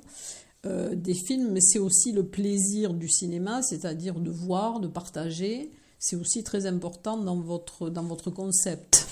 euh, 0.64 0.94
des 0.94 1.14
films, 1.14 1.50
mais 1.50 1.60
c'est 1.60 1.80
aussi 1.80 2.12
le 2.12 2.24
plaisir 2.24 2.94
du 2.94 3.08
cinéma, 3.08 3.62
c'est-à-dire 3.62 4.14
de 4.20 4.30
voir, 4.30 4.78
de 4.78 4.86
partager. 4.86 5.72
C'est 5.98 6.14
aussi 6.14 6.44
très 6.44 6.66
important 6.66 7.16
dans 7.16 7.36
votre, 7.36 7.90
dans 7.90 8.04
votre 8.04 8.30
concept. 8.30 9.08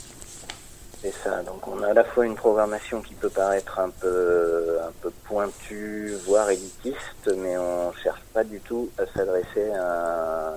C'est 1.03 1.15
ça. 1.25 1.43
Donc 1.43 1.67
on 1.67 1.83
a 1.83 1.89
à 1.89 1.95
la 1.95 2.05
fois 2.05 2.27
une 2.27 2.35
programmation 2.35 3.01
qui 3.01 3.15
peut 3.15 3.31
paraître 3.31 3.79
un 3.79 3.89
peu 3.89 4.79
un 4.83 4.93
peu 5.01 5.11
pointue, 5.25 6.15
voire 6.27 6.51
élitiste, 6.51 7.31
mais 7.39 7.57
on 7.57 7.91
cherche 7.93 8.21
pas 8.35 8.45
du 8.45 8.61
tout 8.61 8.91
à 8.99 9.07
s'adresser 9.17 9.71
à, 9.73 10.57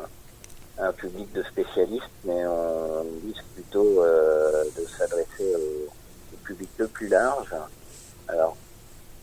un 0.79 0.91
public 0.91 1.31
de 1.33 1.43
spécialistes, 1.43 2.03
mais 2.25 2.45
on 2.45 3.03
vise 3.23 3.41
plutôt 3.53 4.03
euh, 4.03 4.65
de 4.77 4.85
s'adresser 4.85 5.55
au, 5.55 6.35
public 6.43 6.69
le 6.77 6.87
plus 6.89 7.07
large. 7.07 7.55
Alors 8.27 8.57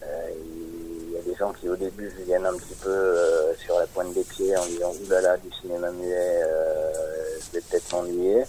euh, 0.02 0.30
il 0.32 1.12
y 1.12 1.18
a 1.18 1.20
des 1.20 1.34
gens 1.34 1.52
qui 1.52 1.68
au 1.68 1.76
début 1.76 2.08
viennent 2.24 2.46
un 2.46 2.56
petit 2.56 2.76
peu 2.82 2.88
euh, 2.88 3.54
sur 3.56 3.78
la 3.78 3.86
pointe 3.88 4.14
des 4.14 4.24
pieds 4.24 4.56
en 4.56 4.64
disant 4.64 4.94
oulala 5.04 5.36
du 5.36 5.50
cinéma 5.60 5.90
muet, 5.90 6.40
je 7.40 7.52
vais 7.52 7.60
peut-être 7.60 7.92
m'ennuyer 7.92 8.44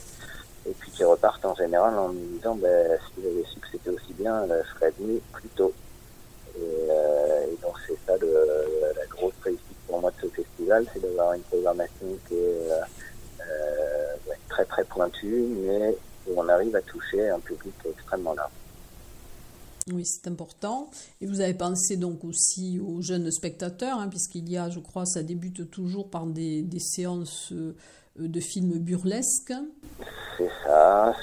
qui 0.93 1.03
repartent 1.03 1.45
en 1.45 1.55
général 1.55 1.97
en 1.97 2.09
me 2.09 2.37
disant 2.37 2.55
ben, 2.55 2.97
si 3.07 3.21
j'avais 3.21 3.43
su 3.43 3.59
que 3.59 3.67
c'était 3.71 3.89
aussi 3.89 4.13
bien, 4.13 4.45
je 4.47 4.69
serais 4.75 4.91
venu 4.99 5.19
plus 5.31 5.49
tôt? 5.49 5.73
Et, 6.55 6.59
euh, 6.61 7.45
et 7.45 7.57
donc 7.61 7.75
c'est 7.87 7.97
ça 8.05 8.13
la 8.17 9.05
grosse 9.07 9.33
réussite 9.43 9.77
pour 9.87 9.99
moi 10.01 10.11
de 10.11 10.27
ce 10.27 10.33
festival, 10.33 10.85
c'est 10.93 11.01
d'avoir 11.01 11.33
une 11.33 11.41
programmation 11.41 12.07
qui 12.27 12.35
est 12.35 12.71
euh, 12.71 12.81
euh 13.41 14.33
très 14.49 14.65
très 14.65 14.83
pointue, 14.83 15.45
mais 15.63 15.95
où 16.27 16.33
on 16.35 16.47
arrive 16.49 16.75
à 16.75 16.81
toucher 16.81 17.29
un 17.29 17.39
public 17.39 17.73
extrêmement 17.89 18.33
large. 18.33 18.51
Oui, 19.91 20.05
c'est 20.05 20.27
important. 20.27 20.89
Et 21.21 21.25
vous 21.25 21.41
avez 21.41 21.53
pensé 21.53 21.97
donc 21.97 22.23
aussi 22.23 22.79
aux 22.79 23.01
jeunes 23.01 23.31
spectateurs, 23.31 23.97
hein, 23.97 24.09
puisqu'il 24.09 24.49
y 24.49 24.57
a, 24.57 24.69
je 24.69 24.79
crois, 24.79 25.05
ça 25.05 25.23
débute 25.23 25.71
toujours 25.71 26.09
par 26.09 26.25
des, 26.25 26.65
séances 26.79 27.53
de 28.17 28.39
films 28.39 28.77
burlesques. 28.79 29.53
C'est 30.37 30.49
ça, 30.65 31.15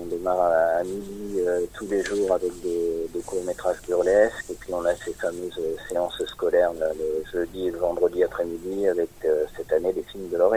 on 0.00 0.06
démarre 0.06 0.40
à 0.40 0.84
midi 0.84 1.40
euh, 1.40 1.60
tous 1.74 1.86
les 1.86 2.02
jours 2.02 2.32
avec 2.32 2.52
des, 2.62 3.20
courts-métrages 3.24 3.80
burlesques 3.86 4.50
et 4.50 4.54
puis 4.54 4.72
on 4.74 4.84
a 4.84 4.94
ces 4.96 5.12
fameuses 5.14 5.60
séances 5.88 6.22
scolaires 6.26 6.72
le 6.72 7.24
jeudi 7.32 7.68
et 7.68 7.70
le 7.70 7.78
vendredi 7.78 8.22
après-midi 8.22 8.88
avec 8.88 9.08
euh, 9.24 9.44
cette 9.56 9.72
année 9.72 9.92
des 9.92 10.02
films 10.02 10.28
de 10.28 10.36
Laure 10.36 10.56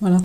Voilà. 0.00 0.18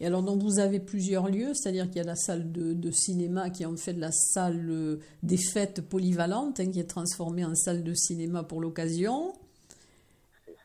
Et 0.00 0.06
alors 0.06 0.22
donc 0.22 0.42
vous 0.42 0.58
avez 0.58 0.80
plusieurs 0.80 1.28
lieux, 1.28 1.54
c'est-à-dire 1.54 1.86
qu'il 1.86 1.96
y 1.96 2.00
a 2.00 2.04
la 2.04 2.16
salle 2.16 2.52
de, 2.52 2.90
cinéma 2.90 3.50
qui 3.50 3.62
est 3.62 3.66
en 3.66 3.76
fait 3.76 3.92
la 3.94 4.12
salle 4.12 4.68
euh, 4.68 5.00
des 5.22 5.38
fêtes 5.38 5.80
polyvalentes, 5.80 6.60
hein, 6.60 6.70
qui 6.70 6.80
est 6.80 6.90
transformée 6.90 7.44
en 7.44 7.54
salle 7.54 7.82
de 7.82 7.94
cinéma 7.94 8.42
pour 8.42 8.60
l'occasion. 8.60 9.32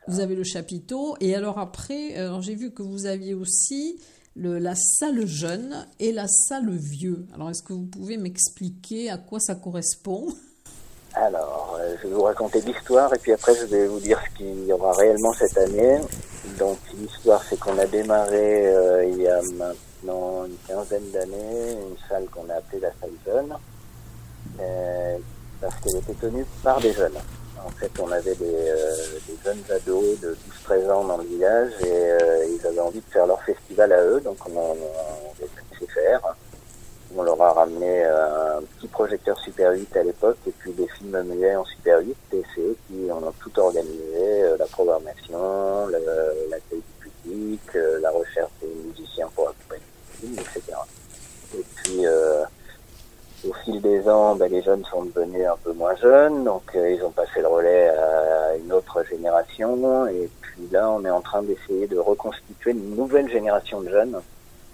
Vous 0.08 0.20
avez 0.20 0.34
le 0.34 0.44
chapiteau. 0.44 1.16
Et 1.20 1.34
alors 1.34 1.58
après, 1.58 2.16
j'ai 2.40 2.54
vu 2.54 2.72
que 2.72 2.82
vous 2.82 3.06
aviez 3.06 3.34
aussi 3.34 4.00
la 4.36 4.74
salle 4.74 5.26
jeune 5.26 5.86
et 5.98 6.12
la 6.12 6.26
salle 6.26 6.70
vieux. 6.70 7.26
Alors, 7.34 7.50
est-ce 7.50 7.62
que 7.62 7.72
vous 7.72 7.86
pouvez 7.86 8.16
m'expliquer 8.16 9.10
à 9.10 9.18
quoi 9.18 9.40
ça 9.40 9.54
correspond? 9.54 10.28
Alors, 11.14 11.76
euh, 11.80 11.96
je 12.00 12.06
vais 12.06 12.14
vous 12.14 12.22
raconter 12.22 12.60
l'histoire 12.60 13.12
et 13.12 13.18
puis 13.18 13.32
après, 13.32 13.54
je 13.56 13.66
vais 13.66 13.86
vous 13.88 13.98
dire 13.98 14.20
ce 14.24 14.38
qu'il 14.38 14.64
y 14.64 14.72
aura 14.72 14.92
réellement 14.92 15.32
cette 15.32 15.56
année. 15.58 15.98
Donc, 16.58 16.78
l'histoire, 16.98 17.42
c'est 17.48 17.58
qu'on 17.58 17.76
a 17.78 17.86
démarré 17.86 18.68
euh, 18.68 19.04
il 19.04 19.20
y 19.20 19.26
a 19.26 19.40
maintenant 19.42 20.44
une 20.46 20.56
quinzaine 20.68 21.10
d'années 21.12 21.72
une 21.72 21.96
salle 22.08 22.26
qu'on 22.26 22.48
a 22.48 22.54
appelée 22.54 22.80
la 22.80 22.92
salle 23.00 23.10
jeune 23.26 23.56
euh, 24.60 25.18
parce 25.60 25.74
qu'elle 25.80 25.96
était 25.96 26.14
tenue 26.14 26.46
par 26.62 26.80
des 26.80 26.92
jeunes. 26.92 27.18
En 27.64 27.70
fait, 27.70 27.90
on 28.00 28.10
avait 28.10 28.34
des, 28.34 28.54
euh, 28.54 28.94
des 29.28 29.36
jeunes 29.44 29.62
ados 29.70 30.20
de 30.20 30.36
12-13 30.66 30.90
ans 30.90 31.04
dans 31.04 31.18
le 31.18 31.24
village 31.24 31.72
et 31.80 31.92
euh, 31.92 32.46
ils 32.46 32.66
avaient 32.66 32.80
envie 32.80 33.00
de 33.00 33.10
faire 33.10 33.26
leur 33.26 33.42
festival 33.42 33.92
à 33.92 34.02
eux, 34.04 34.20
donc 34.20 34.38
on, 34.48 34.58
on, 34.58 34.76
les 35.38 35.44
a 35.44 35.78
fait 35.78 35.86
faire. 35.86 36.20
On 37.16 37.22
leur 37.22 37.40
a 37.42 37.52
ramené 37.52 38.04
un 38.04 38.62
petit 38.76 38.86
projecteur 38.86 39.36
Super 39.40 39.72
8 39.72 39.96
à 39.96 40.02
l'époque 40.04 40.38
et 40.46 40.52
puis 40.52 40.72
des 40.72 40.86
films 40.88 41.20
muets 41.24 41.56
en 41.56 41.64
Super 41.64 41.98
8 41.98 42.16
et 42.32 42.42
c'est 42.54 42.60
eux 42.60 42.76
qui 42.86 43.10
ont 43.10 43.32
tout 43.40 43.58
organisé, 43.58 44.44
euh, 44.44 44.56
la 44.56 44.66
programmation, 44.66 45.88
l'accueil 45.88 46.82
du 47.02 47.10
public, 47.10 47.74
la 47.74 48.10
recherche 48.10 48.52
des 48.62 48.68
musiciens 48.68 49.28
pour 49.34 49.48
accompagner 49.48 49.82
les 50.22 50.28
films, 50.28 50.38
etc. 50.38 50.76
Et 51.58 51.64
puis 51.74 52.06
au 53.48 53.52
fil 53.64 53.80
des 53.80 54.08
ans, 54.08 54.36
ben, 54.36 54.50
les 54.50 54.62
jeunes 54.62 54.84
sont 54.84 55.04
devenus 55.04 55.46
un 55.46 55.56
peu 55.62 55.72
moins 55.72 55.94
jeunes, 55.96 56.44
donc 56.44 56.62
euh, 56.74 56.90
ils 56.90 57.02
ont 57.02 57.10
passé 57.10 57.40
le 57.40 57.48
relais 57.48 57.88
à 57.88 58.56
une 58.56 58.72
autre 58.72 59.02
génération. 59.08 60.06
Et 60.08 60.28
puis 60.40 60.68
là, 60.70 60.90
on 60.90 61.04
est 61.04 61.10
en 61.10 61.20
train 61.20 61.42
d'essayer 61.42 61.86
de 61.86 61.98
reconstituer 61.98 62.72
une 62.72 62.96
nouvelle 62.96 63.30
génération 63.30 63.80
de 63.80 63.88
jeunes. 63.88 64.20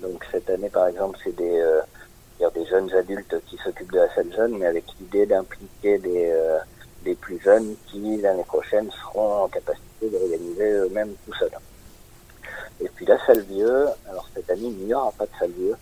Donc 0.03 0.25
cette 0.31 0.51
année, 0.51 0.69
par 0.69 0.89
exemple, 0.89 1.19
c'est 1.23 1.35
des, 1.37 1.61
euh, 1.61 2.51
des 2.55 2.67
jeunes 2.67 2.93
adultes 2.95 3.37
qui 3.47 3.57
s'occupent 3.59 3.93
de 3.93 4.01
la 4.01 4.15
salle 4.15 4.33
jeune, 4.35 4.59
mais 4.59 4.67
avec 4.67 4.85
l'idée 5.01 5.27
d'impliquer 5.27 5.99
des, 5.99 6.31
euh, 6.33 6.59
des 7.05 7.15
plus 7.15 7.39
jeunes 7.41 7.77
qui, 7.87 8.17
l'année 8.21 8.45
prochaine, 8.45 8.91
seront 8.91 9.45
en 9.45 9.49
capacité 9.49 10.11
d'organiser 10.11 10.71
eux-mêmes 10.73 11.15
tout 11.25 11.35
seuls. 11.35 11.51
Et 12.81 12.89
puis 12.89 13.07
la 13.07 13.25
salle 13.25 13.41
vieux, 13.41 13.87
alors 14.11 14.29
cette 14.35 14.51
année, 14.51 14.67
il 14.67 14.87
n'y 14.87 14.95
aura 14.95 15.13
pas 15.13 15.25
de 15.25 15.31
salle 15.39 15.53
vieux 15.53 15.77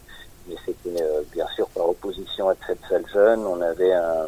mais 0.48 0.56
c'était 0.64 1.02
euh, 1.02 1.22
bien 1.32 1.46
sûr 1.54 1.63
par 2.04 2.10
opposition 2.10 2.48
à 2.48 2.54
cette 2.66 2.80
salle 2.88 3.04
jeune. 3.12 3.40
On 3.46 3.60
avait 3.60 3.92
un, 3.92 4.26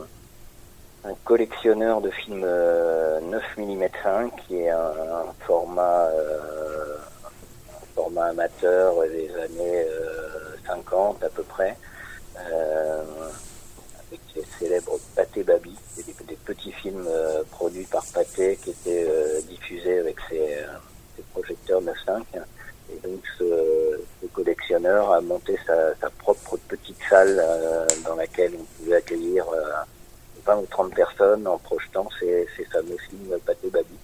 collectionneur 1.25 2.01
de 2.01 2.11
films 2.11 2.41
9 2.41 3.43
mm 3.59 3.89
5 4.03 4.33
qui 4.47 4.57
est 4.57 4.71
un, 4.71 5.33
format 5.47 6.07
euh, 6.07 6.97
format 7.95 8.27
amateur 8.27 8.95
des 9.03 9.31
années 9.37 9.87
50 10.67 11.23
euh, 11.23 11.27
à 11.27 11.31
peu 11.31 11.43
près 11.45 11.77
avec 12.37 14.21
les 14.35 14.45
célèbres 14.59 14.99
Pathé 15.15 15.45
Babi, 15.45 15.77
des, 16.27 16.37
petits 16.45 16.73
films 16.73 17.09
produits 17.53 17.87
par 17.87 18.05
Pathé 18.13 18.59
qui 18.63 18.71
étaient 18.71 19.09
diffusés 19.49 20.01
avec 20.01 20.17
ses, 20.29 20.59
projecteurs 21.33 21.83
9.5. 21.83 22.23
Et 22.93 23.07
donc 23.07 23.21
ce, 23.39 24.01
collectionneur 24.37 25.13
a 25.13 25.21
monté 25.23 25.59
sa, 25.67 26.11
propre 26.19 26.59
petite 26.69 26.99
salle 27.09 27.43
dans 28.05 28.15
laquelle 28.17 28.53
on 28.61 28.65
pouvait 28.77 28.97
accueillir 28.97 29.47
20 30.45 30.57
ou 30.59 30.67
30 30.67 30.95
personnes 30.95 31.47
en 31.47 31.59
projetant 31.59 32.07
ces, 32.21 32.47
ces 32.57 32.65
fameux 32.67 32.99
films 33.09 33.39
Pathé 33.45 33.71
Babi. 33.71 33.97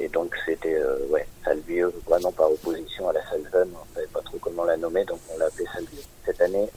Et 0.00 0.08
donc 0.08 0.34
c'était 0.46 0.76
euh, 0.76 1.06
ouais, 1.10 1.26
Salvieux, 1.44 1.92
vraiment 2.06 2.32
par 2.32 2.50
opposition 2.50 3.08
à 3.08 3.12
la 3.12 3.22
Salven, 3.28 3.68
on 3.74 3.94
savait 3.94 4.06
pas 4.06 4.22
trop 4.22 4.38
comment 4.38 4.64
la 4.64 4.76
nommer, 4.76 5.04
donc 5.04 5.20
on 5.32 5.38
l'a 5.38 5.46
appelé 5.46 5.66
Salvieux. 5.72 6.02
Cette 6.24 6.40
année, 6.40 6.68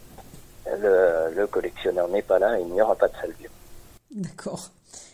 le, 0.66 1.34
le 1.34 1.48
collectionneur 1.48 2.08
n'est 2.10 2.22
pas 2.22 2.38
là 2.38 2.60
et 2.60 2.62
il 2.62 2.68
n'y 2.68 2.82
aura 2.82 2.96
pas 2.96 3.08
de 3.08 3.16
Salvieux. 3.16 3.50
D'accord. 4.13 4.70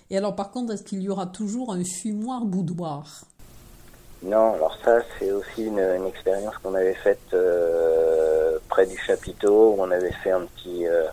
Et 0.09 0.17
alors 0.17 0.35
par 0.35 0.49
contre, 0.49 0.73
est-ce 0.73 0.83
qu'il 0.83 1.01
y 1.01 1.09
aura 1.09 1.27
toujours 1.27 1.71
un 1.71 1.83
fumoir 1.83 2.45
boudoir? 2.45 3.25
Non, 4.21 4.53
alors 4.53 4.77
ça 4.83 4.99
c'est 5.17 5.31
aussi 5.31 5.65
une, 5.65 5.79
une 5.79 6.07
expérience 6.07 6.57
qu'on 6.57 6.75
avait 6.75 6.95
faite 6.95 7.33
euh, 7.33 8.57
près 8.67 8.85
du 8.85 8.97
chapiteau, 8.97 9.73
où 9.73 9.75
on 9.79 9.91
avait 9.91 10.11
fait 10.23 10.31
un 10.31 10.45
petit... 10.45 10.87
Euh, 10.87 11.07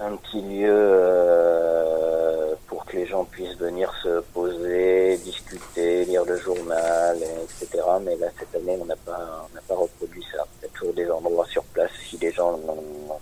un 0.00 0.16
petit 0.16 0.42
lieu 0.42 0.74
euh, 0.74 2.54
pour 2.66 2.84
que 2.84 2.96
les 2.96 3.06
gens 3.06 3.24
puissent 3.24 3.56
venir 3.56 3.92
se 4.02 4.20
poser, 4.32 5.16
discuter, 5.18 6.04
lire 6.04 6.24
le 6.24 6.36
journal, 6.36 7.16
etc. 7.42 7.82
Mais 8.02 8.16
là, 8.16 8.26
cette 8.38 8.54
année, 8.54 8.76
on 8.80 8.84
n'a 8.84 8.96
pas, 8.96 9.48
pas 9.68 9.74
reproduit 9.74 10.24
ça. 10.32 10.44
Il 10.58 10.66
y 10.66 10.66
a 10.66 10.68
toujours 10.74 10.94
des 10.94 11.10
endroits 11.10 11.46
sur 11.46 11.62
place 11.64 11.90
si 12.08 12.18
les 12.18 12.32
gens 12.32 12.54
ont, 12.54 13.18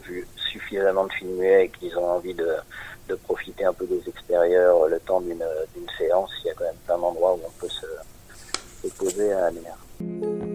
vu 0.00 0.26
suffisamment 0.50 1.06
de 1.06 1.12
films 1.12 1.42
et 1.42 1.70
qu'ils 1.78 1.96
ont 1.96 2.10
envie 2.10 2.34
de, 2.34 2.48
de 3.08 3.14
profiter 3.14 3.64
un 3.64 3.72
peu 3.72 3.86
des 3.86 4.02
extérieurs 4.08 4.86
le 4.88 4.98
temps 5.00 5.20
d'une, 5.20 5.44
séance. 5.98 6.30
Il 6.44 6.48
y 6.48 6.50
a 6.50 6.54
quand 6.54 6.64
même 6.64 6.74
plein 6.86 6.98
d'endroits 6.98 7.34
où 7.34 7.40
on 7.44 7.60
peut 7.60 7.68
se, 7.68 7.86
se 8.82 8.92
poser 8.94 9.32
à 9.32 9.50
la 9.50 10.53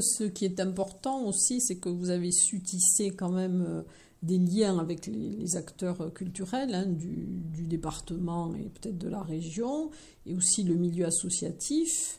ce 0.00 0.24
qui 0.24 0.44
est 0.44 0.60
important 0.60 1.24
aussi, 1.24 1.60
c'est 1.60 1.76
que 1.76 1.88
vous 1.88 2.10
avez 2.10 2.30
su 2.30 2.60
tisser 2.60 3.10
quand 3.10 3.30
même 3.30 3.64
euh, 3.68 3.82
des 4.22 4.38
liens 4.38 4.78
avec 4.78 5.06
les, 5.06 5.56
acteurs 5.56 6.12
culturels 6.12 6.74
hein, 6.74 6.86
du, 6.86 7.66
département 7.66 8.54
et 8.54 8.70
peut-être 8.70 8.98
de 8.98 9.08
la 9.08 9.22
région, 9.22 9.90
et 10.26 10.34
aussi 10.34 10.62
le 10.62 10.74
milieu 10.74 11.06
associatif. 11.06 12.18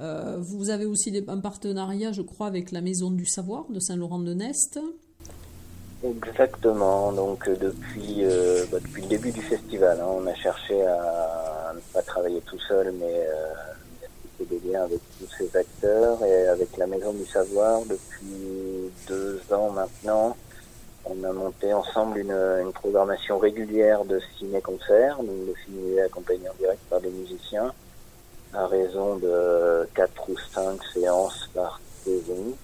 Euh, 0.00 0.38
vous 0.38 0.70
avez 0.70 0.86
aussi 0.86 1.12
un 1.26 1.40
partenariat, 1.40 2.12
je 2.12 2.22
crois, 2.22 2.46
avec 2.46 2.70
la 2.70 2.80
Maison 2.80 3.10
du 3.10 3.26
Savoir 3.26 3.64
de 3.70 3.80
Saint-Laurent-de-Nest. 3.80 4.78
Exactement. 6.02 7.12
Donc 7.12 7.48
euh, 7.48 7.56
bah, 8.70 8.78
depuis 8.80 9.02
le 9.02 9.08
début 9.08 9.32
du 9.32 9.42
festival, 9.42 10.00
hein, 10.00 10.06
on 10.08 10.26
a 10.26 10.34
cherché 10.34 10.82
à, 10.82 11.72
ne 11.74 11.80
pas 11.92 12.02
travailler 12.02 12.40
tout 12.42 12.58
seul, 12.60 12.92
mais 12.98 13.26
des 14.50 14.60
liens 14.68 14.82
avec 14.82 15.00
tous 15.18 15.28
ces 15.38 15.56
acteurs 15.56 16.22
et 16.24 16.48
avec 16.48 16.76
la 16.76 16.86
Maison 16.86 17.12
du 17.12 17.24
Savoir 17.26 17.80
depuis 17.82 18.90
deux 19.06 19.40
ans 19.52 19.70
maintenant. 19.70 20.36
On 21.04 21.24
a 21.24 21.32
monté 21.32 21.72
ensemble 21.72 22.18
une, 22.18 22.72
programmation 22.74 23.38
régulière 23.38 24.04
de 24.04 24.20
ciné-concerts, 24.38 25.18
donc 25.18 25.46
de 25.48 25.54
films 25.64 25.98
accompagnés 26.04 26.48
en 26.48 26.54
direct 26.54 26.82
par 26.88 27.00
des 27.00 27.10
musiciens, 27.10 27.72
à 28.52 28.66
raison 28.66 29.16
de 29.16 29.88
quatre 29.94 30.28
ou 30.28 30.36
cinq 30.52 30.80
séances 30.92 31.48
par 31.54 31.80
saison. 32.04 32.54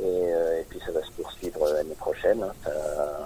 Et, 0.00 0.04
euh, 0.04 0.62
puis 0.68 0.80
ça 0.84 0.92
va 0.92 1.02
se 1.02 1.10
poursuivre 1.12 1.68
l'année 1.70 1.94
prochaine. 1.94 2.42
Hein. 2.42 2.70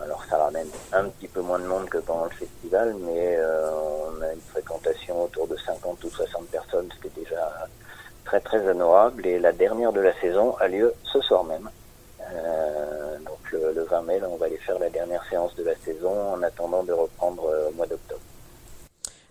alors 0.05 0.25
ça 0.29 0.39
ramène 0.39 0.69
un 0.93 1.05
petit 1.05 1.29
peu 1.29 1.41
moins 1.41 1.59
de 1.59 1.67
monde 1.67 1.89
que 1.89 1.99
pendant 1.99 2.25
le 2.25 2.31
festival, 2.31 2.95
mais 3.01 3.37
euh, 3.39 3.71
on 3.73 4.23
a 4.23 4.33
une 4.33 4.41
fréquentation 4.41 5.25
autour 5.25 5.49
de 5.49 5.57
50 5.57 6.05
ou 6.05 6.11
60 6.11 6.47
personnes, 6.47 6.89
ce 6.95 7.01
qui 7.01 7.07
est 7.09 7.25
déjà 7.25 7.69
très 8.33 8.41
très 8.41 8.67
honorable 8.67 9.27
et 9.27 9.39
la 9.39 9.53
dernière 9.53 9.93
de 9.93 10.01
la 10.01 10.19
saison 10.21 10.55
a 10.57 10.69
lieu 10.69 10.95
ce 11.13 11.21
soir 11.21 11.45
même. 11.45 11.69
Euh, 12.21 13.19
donc 13.19 13.53
le, 13.53 13.85
20 13.85 14.03
mai, 14.03 14.21
on 14.25 14.37
va 14.37 14.47
aller 14.47 14.57
faire 14.57 14.79
la 14.79 14.89
dernière 14.89 15.23
séance 15.29 15.55
de 15.57 15.65
la 15.65 15.75
saison 15.77 16.33
en 16.33 16.43
attendant 16.43 16.83
de 16.83 16.93
reprendre 16.93 17.45
euh, 17.45 17.69
au 17.69 17.75
mois 17.75 17.87
d'octobre. 17.87 18.23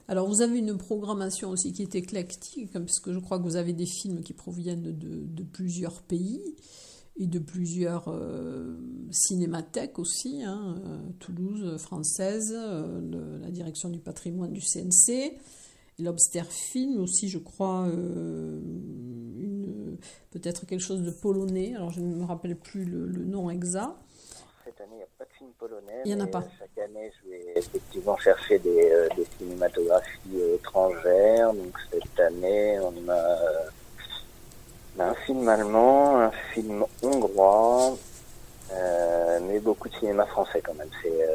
Alors 0.07 0.27
vous 0.27 0.41
avez 0.41 0.59
une 0.59 0.77
programmation 0.77 1.49
aussi 1.49 1.73
qui 1.73 1.81
est 1.81 1.95
éclectique, 1.95 2.75
hein, 2.75 2.81
puisque 2.81 3.11
je 3.11 3.17
crois 3.17 3.39
que 3.39 3.43
vous 3.43 3.55
avez 3.55 3.73
des 3.73 3.87
films 3.87 4.21
qui 4.21 4.33
proviennent 4.33 4.83
de, 4.83 5.43
plusieurs 5.43 6.01
pays 6.03 6.55
et 7.17 7.25
de 7.25 7.39
plusieurs 7.39 8.07
euh, 8.09 8.77
cinémathèques 9.09 9.97
aussi, 9.97 10.43
hein, 10.43 10.75
Toulouse 11.19 11.77
française, 11.77 12.53
la 12.53 13.49
direction 13.49 13.89
du 13.89 13.99
patrimoine 13.99 14.51
du 14.51 14.61
CNC, 14.61 15.39
Lobster 16.01 16.43
Film 16.49 17.01
aussi, 17.01 17.29
je 17.29 17.37
crois, 17.37 17.85
euh, 17.87 18.59
peut-être 20.31 20.65
quelque 20.65 20.81
chose 20.81 21.01
de 21.01 21.11
polonais. 21.11 21.73
Alors, 21.75 21.91
je 21.91 22.01
ne 22.01 22.15
me 22.15 22.25
rappelle 22.25 22.55
plus 22.55 22.85
le, 22.85 23.07
nom 23.07 23.49
exact. 23.49 23.93
Cette 24.65 24.79
année, 24.81 24.91
il 24.93 24.97
n'y 24.97 25.03
a 25.03 25.07
pas 25.17 25.25
de 25.25 25.33
film 25.37 25.49
polonais. 25.57 26.01
Il 26.05 26.15
n'y 26.15 26.21
en 26.21 26.25
a 26.25 26.27
pas. 26.27 26.43
Chaque 26.59 26.77
année, 26.77 27.11
je 27.23 27.29
vais 27.29 27.53
effectivement 27.55 28.17
chercher 28.17 28.59
des, 28.59 28.91
euh, 28.91 29.07
cinématographies 29.37 30.35
euh, 30.35 30.55
étrangères. 30.55 31.53
Donc, 31.53 31.77
cette 31.91 32.19
année, 32.19 32.79
on 32.79 33.09
a, 33.09 33.37
un 34.99 35.15
film 35.25 35.47
allemand, 35.47 36.19
un 36.19 36.31
film 36.53 36.85
hongrois, 37.01 37.97
mais 39.41 39.59
beaucoup 39.59 39.89
de 39.89 39.95
cinéma 39.95 40.25
français 40.27 40.61
quand 40.61 40.75
même. 40.75 40.89
C'est 41.01 41.25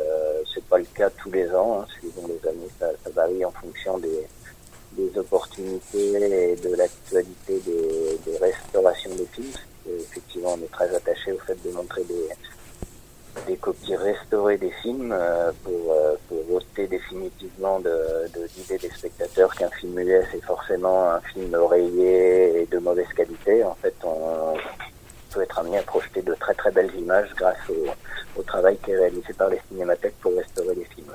c'est 0.57 0.65
pas 0.65 0.79
le 0.79 0.87
cas 0.87 1.11
tous 1.11 1.31
les 1.31 1.51
ans, 1.51 1.81
hein, 1.81 1.87
suivant 1.99 2.27
les 2.27 2.49
années, 2.49 2.69
ça, 2.81 2.89
varie 3.15 3.45
en 3.45 3.51
fonction 3.51 3.99
des, 3.99 4.27
des 4.97 5.19
opportunités 5.19 6.13
et 6.15 6.57
de 6.57 6.75
l'actualité 6.75 7.61
des, 7.67 8.39
restaurations 8.39 9.11
des 9.15 9.27
films. 9.27 9.53
effectivement, 9.89 10.57
on 10.59 10.65
est 10.65 10.73
très 10.73 10.95
attaché 10.95 11.33
au 11.33 11.39
fait 11.39 11.57
de 11.65 11.71
montrer 11.71 12.05
des, 12.05 12.29
des 13.47 13.57
copies 13.57 13.97
restaurées 13.97 14.59
des 14.59 14.71
films 14.83 15.13
euh, 15.13 15.53
pour, 15.63 15.93
euh, 15.93 16.15
pour 16.29 16.55
ôter 16.57 16.87
définitivement 16.87 17.81
de, 17.81 18.29
de 18.35 18.49
l'idée 18.57 18.79
des 18.79 18.91
spectateurs 18.91 19.55
qu'un 19.55 19.71
film 19.71 19.99
US 19.99 20.27
est 20.35 20.45
forcément 20.45 21.11
un 21.13 21.21
film 21.21 21.55
rayé 21.55 22.63
et 22.63 22.67
de 22.67 22.79
mauvaise 22.79 23.09
qualité. 23.15 23.65
En 23.65 23.75
fait, 23.75 23.95
on 24.05 24.55
peut 25.33 25.43
être 25.43 25.59
amené 25.59 25.79
à 25.79 25.83
projeter 25.83 26.23
de 26.23 26.35
très 26.35 26.55
très 26.55 26.71
belles 26.71 26.95
images 26.97 27.33
grâce 27.37 27.69
au, 27.69 28.41
au 28.41 28.43
travail 28.43 28.77
qui 28.85 28.93
est 28.93 28.97
réalisé 28.97 29.33
par 29.35 29.51
les 29.51 29.61
cinémathèques 29.69 30.19
pour 30.21 30.35
restaurer 30.35 30.75
les 30.75 30.85
films. 30.85 31.13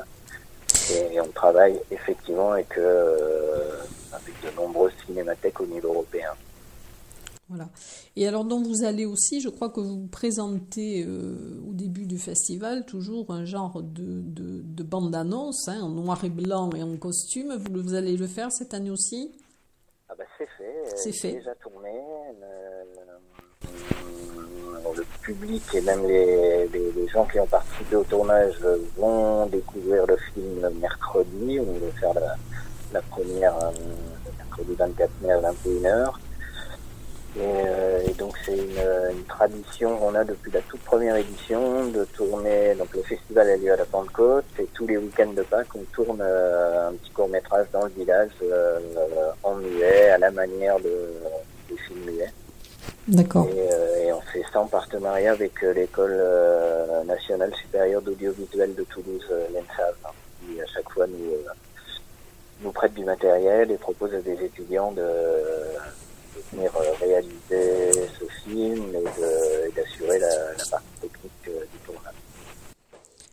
Et 0.92 1.22
on 1.22 1.28
travaille 1.28 1.80
effectivement 1.92 2.52
avec, 2.52 2.78
euh, 2.78 3.82
avec 4.12 4.34
de 4.44 4.56
nombreuses 4.56 4.94
cinémathèques 5.06 5.60
au 5.62 5.66
niveau 5.66 5.90
européen. 5.90 6.32
Voilà. 7.50 7.68
Et 8.16 8.28
alors, 8.28 8.46
donc, 8.46 8.66
vous 8.66 8.86
allez 8.86 9.06
aussi, 9.06 9.42
je 9.42 9.50
crois 9.50 9.70
que 9.70 9.82
vous 9.82 10.08
présentez 10.08 11.04
euh, 11.06 11.60
au 11.70 11.74
début 11.74 12.06
du 12.06 12.18
festival 12.18 12.86
toujours 12.86 13.30
un 13.32 13.44
genre 13.44 13.82
de, 13.84 14.22
de, 14.24 14.84
bande-annonce, 14.84 15.68
hein, 15.68 15.82
en 15.82 15.90
noir 15.90 16.24
et 16.24 16.30
blanc 16.30 16.70
et 16.76 16.82
en 16.82 16.96
costume. 16.96 17.56
Vous, 17.56 17.82
vous 17.82 17.94
allez 17.94 18.16
le 18.16 18.28
faire 18.28 18.52
cette 18.52 18.74
année 18.74 18.90
aussi? 18.90 19.32
Ah 20.08 20.14
bah 20.18 20.24
C'est 20.38 20.48
fait. 20.58 20.96
C'est 20.96 21.12
fait. 21.12 21.32
déjà 21.34 21.56
tourné. 21.56 21.90
Public 25.22 25.64
et 25.74 25.82
même 25.82 26.06
les, 26.08 26.68
les, 26.68 27.08
gens 27.08 27.26
qui 27.26 27.40
ont 27.40 27.48
participé 27.48 27.96
au 27.96 28.04
tournage 28.04 28.56
vont 28.98 29.46
découvrir 29.48 30.06
le 30.08 30.18
film 30.34 30.70
mercredi. 30.80 31.60
On 31.60 31.86
va 31.86 31.92
faire 32.00 32.14
la, 32.14 32.36
la 32.94 33.02
première 33.02 33.56
euh, 33.58 33.72
mercredi 34.38 34.76
24 34.78 35.10
mai 35.22 35.32
à 35.32 35.40
21h. 35.40 36.14
Et, 37.38 37.40
euh, 37.40 38.02
et 38.08 38.12
donc 38.14 38.36
c'est 38.46 38.58
une, 38.58 39.24
tradition 39.28 39.98
qu'on 39.98 40.16
a 40.16 40.24
depuis 40.24 40.52
la 40.52 40.60
toute 40.62 40.82
première 40.82 41.16
édition 41.16 41.88
de 41.88 42.04
tourner. 42.06 42.76
Donc 42.76 42.94
le 42.94 43.02
festival 43.04 43.50
a 43.50 43.58
lieu 43.58 43.72
à 43.72 43.78
la 43.78 43.86
Pentecôte 43.86 44.46
et 44.60 44.68
tous 44.74 44.88
les 44.88 44.98
week-ends 44.98 45.34
de 45.34 45.44
Pâques 45.44 45.74
on 45.76 45.84
tourne 45.94 46.22
un 46.22 46.92
petit 46.94 47.12
court 47.12 47.30
métrage 47.30 47.68
dans 47.72 47.86
le 47.86 47.92
village 47.92 48.32
en 49.44 49.56
muet 49.56 50.10
à 50.10 50.18
la 50.18 50.32
manière 50.32 50.78
de, 50.80 51.14
des 51.70 51.78
films 51.78 52.04
muets. 52.06 52.34
D'accord. 53.12 53.48
Et, 53.50 54.12
on 54.12 54.22
fait 54.22 54.44
ça 54.52 54.62
en 54.62 54.68
partenariat 54.68 55.32
avec 55.32 55.62
l'école 55.62 56.18
nationale 57.06 57.54
supérieure 57.56 58.02
d'audiovisuel 58.02 58.74
de 58.76 58.84
Toulouse, 58.84 59.26
l'ENSAV, 59.54 59.96
hein, 60.06 60.10
qui 60.40 60.60
à 60.62 60.66
chaque 60.66 60.90
fois 60.90 61.06
nous 61.08 61.36
nous 62.64 62.72
prête 62.72 62.94
du 62.94 63.04
matériel 63.04 63.72
et 63.72 63.78
propose 63.78 64.14
à 64.14 64.22
des 64.22 64.44
étudiants 64.44 64.92
de, 64.92 65.02
venir 66.52 66.72
euh, 66.76 66.92
réaliser 67.00 67.92
ce 68.20 68.26
film 68.44 68.84
et 68.96 69.72
d'assurer 69.76 70.20
la, 70.20 70.28
partie 70.70 70.88
technique 71.02 71.32
euh, 71.48 71.66
du 71.72 71.80
tournage. 71.86 72.14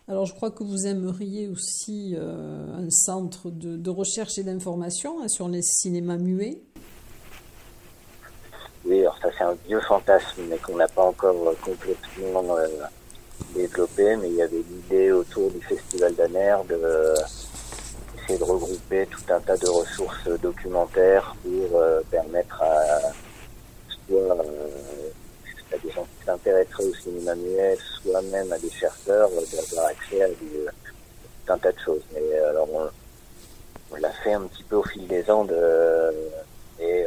Alors 0.08 0.26
je 0.26 0.34
crois 0.34 0.50
que 0.50 0.64
vous 0.64 0.86
aimeriez 0.86 1.48
aussi 1.48 2.14
euh, 2.16 2.74
un 2.74 2.90
centre 2.90 3.50
de, 3.50 3.90
recherche 3.90 4.38
et 4.38 4.44
d'information 4.44 5.22
hein, 5.22 5.28
sur 5.28 5.48
les 5.48 5.62
cinémas 5.62 6.16
muets. 6.16 6.62
Oui, 8.84 9.00
alors 9.00 9.17
c'est 9.38 9.44
un 9.44 9.56
vieux 9.66 9.80
fantasme, 9.80 10.42
mais 10.48 10.58
qu'on 10.58 10.76
n'a 10.76 10.88
pas 10.88 11.04
encore 11.04 11.54
complètement 11.62 12.56
développé, 13.54 14.16
mais 14.16 14.28
il 14.28 14.34
y 14.34 14.42
avait 14.42 14.64
l'idée 14.68 15.12
autour 15.12 15.50
du 15.50 15.60
Festival 15.60 16.14
d'Aner 16.14 16.56
de 16.68 17.14
de 18.36 18.44
regrouper 18.44 19.06
tout 19.06 19.32
un 19.32 19.40
tas 19.40 19.56
de 19.56 19.68
ressources 19.68 20.28
documentaires 20.42 21.34
pour 21.42 21.80
euh, 21.80 22.00
permettre 22.10 22.60
à 22.62 23.12
soit 24.06 24.20
euh, 24.20 25.10
à 25.72 25.78
des 25.78 25.90
gens 25.90 26.04
qui 26.04 26.26
s'intéresseraient 26.26 26.84
au 26.84 26.94
cinéma 26.94 27.34
muet, 27.34 27.78
soit 28.02 28.22
même 28.22 28.52
à 28.52 28.58
des 28.58 28.70
chercheurs 28.70 29.30
euh, 29.32 29.44
d'avoir 29.52 29.86
accès 29.86 30.22
à 30.22 30.28
tout 30.28 31.52
un 31.52 31.58
tas 31.58 31.72
de 31.72 31.78
choses. 31.78 32.02
Mais 32.12 32.38
alors 32.38 32.68
on, 32.70 33.96
l'a 33.96 34.12
fait 34.22 34.34
un 34.34 34.42
petit 34.42 34.62
peu 34.64 34.76
au 34.76 34.84
fil 34.84 35.06
des 35.06 35.28
ans 35.30 35.44
de, 35.44 36.12
et 36.78 37.06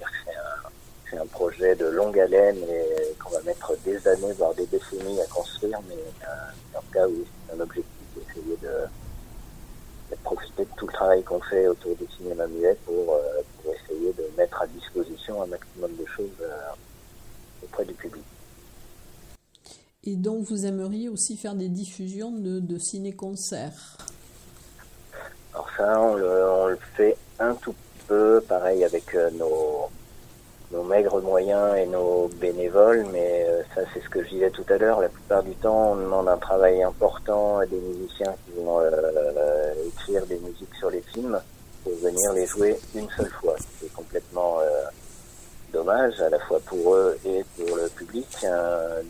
c'est 0.00 1.16
un, 1.16 1.22
un, 1.22 1.26
projet 1.62 1.76
de 1.76 1.86
longue 1.86 2.18
haleine 2.18 2.56
et 2.56 3.14
qu'on 3.18 3.30
va 3.30 3.42
mettre 3.42 3.72
des 3.84 4.08
années, 4.08 4.32
voire 4.36 4.54
des 4.54 4.66
décennies 4.66 5.20
à 5.20 5.26
construire, 5.26 5.78
mais 5.88 5.94
en 6.76 6.80
tout 6.80 6.92
cas 6.92 7.06
oui, 7.06 7.24
c'est 7.46 7.54
un 7.54 7.60
objectif 7.60 7.92
d'essayer 8.16 8.56
de 8.62 10.16
profiter 10.24 10.64
de 10.64 10.70
tout 10.76 10.86
le 10.86 10.92
travail 10.92 11.22
qu'on 11.22 11.40
fait 11.40 11.66
autour 11.68 11.96
du 11.96 12.04
cinéma 12.16 12.46
muet 12.46 12.76
pour, 12.84 13.14
euh, 13.14 13.42
pour, 13.62 13.72
essayer 13.74 14.12
de 14.12 14.24
mettre 14.36 14.60
à 14.60 14.66
disposition 14.66 15.42
un 15.42 15.46
maximum 15.46 15.90
de 15.96 16.04
choses 16.06 16.28
euh, 16.42 17.64
auprès 17.64 17.84
du 17.84 17.94
public. 17.94 18.22
Et 20.04 20.16
donc 20.16 20.44
vous 20.44 20.66
aimeriez 20.66 21.08
aussi 21.08 21.36
faire 21.36 21.54
des 21.54 21.68
diffusions 21.68 22.30
de, 22.32 22.60
de 22.60 22.78
ciné-concerts? 22.78 23.96
Alors 25.54 25.68
ça, 25.76 26.00
on 26.00 26.14
le, 26.14 26.44
on 26.44 26.66
le, 26.66 26.78
fait 26.96 27.16
un 27.38 27.54
tout 27.54 27.74
peu, 28.06 28.42
pareil 28.46 28.84
avec 28.84 29.14
euh, 29.14 29.30
nos, 29.30 29.90
nos 30.72 30.82
maigres 30.82 31.20
moyens 31.20 31.76
et 31.76 31.86
nos 31.86 32.28
bénévoles, 32.40 33.06
mais 33.12 33.44
euh, 33.46 33.62
ça 33.74 33.82
c'est 33.92 34.02
ce 34.02 34.08
que 34.08 34.24
je 34.24 34.30
disais 34.30 34.50
tout 34.50 34.64
à 34.70 34.78
l'heure, 34.78 35.00
la 35.00 35.08
plupart 35.08 35.42
du 35.42 35.54
temps 35.56 35.92
on 35.92 35.96
demande 35.96 36.28
un 36.28 36.38
travail 36.38 36.82
important 36.82 37.58
à 37.58 37.66
des 37.66 37.78
musiciens 37.78 38.34
qui 38.44 38.52
vont 38.62 38.80
euh, 38.80 39.74
écrire 39.86 40.24
des 40.26 40.38
musiques 40.38 40.74
sur 40.78 40.90
les 40.90 41.02
films 41.02 41.38
pour 41.84 41.92
venir 41.96 42.32
les 42.32 42.46
jouer 42.46 42.78
une 42.94 43.08
seule 43.10 43.30
fois. 43.40 43.56
C'est 43.80 43.92
complètement 43.92 44.60
euh, 44.60 44.84
dommage 45.72 46.18
à 46.20 46.30
la 46.30 46.38
fois 46.38 46.60
pour 46.64 46.94
eux 46.94 47.18
et 47.24 47.44
pour 47.56 47.76
le 47.76 47.88
public. 47.88 48.46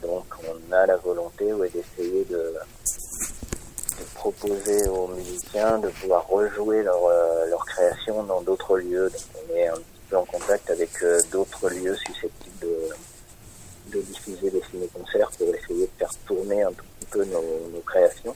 donc 0.02 0.24
on 0.48 0.72
a 0.72 0.86
la 0.86 0.96
volonté 0.96 1.44
d'essayer 1.44 2.24
de, 2.24 2.36
de, 2.36 4.04
proposer 4.14 4.88
aux 4.88 5.08
musiciens 5.08 5.78
de 5.78 5.88
pouvoir 5.88 6.26
rejouer 6.28 6.82
leur, 6.82 7.00
leur 7.48 7.64
création 7.66 8.22
dans 8.24 8.40
d'autres 8.40 8.78
lieux. 8.78 9.10
Donc 9.10 9.44
on 9.50 9.56
est 9.56 9.66
un 9.68 9.74
en 10.14 10.24
contact 10.24 10.70
avec 10.70 10.90
euh, 11.02 11.18
d'autres 11.30 11.68
lieux 11.70 11.96
susceptibles 11.96 12.58
de, 12.60 13.96
de 13.96 14.02
diffuser 14.02 14.50
des 14.50 14.62
ciné-concerts 14.70 15.30
pour 15.38 15.54
essayer 15.54 15.86
de 15.86 15.92
faire 15.98 16.12
tourner 16.26 16.62
un 16.62 16.72
tout 16.72 16.84
petit 16.98 17.06
peu 17.10 17.24
nos, 17.24 17.80
créations. 17.86 18.34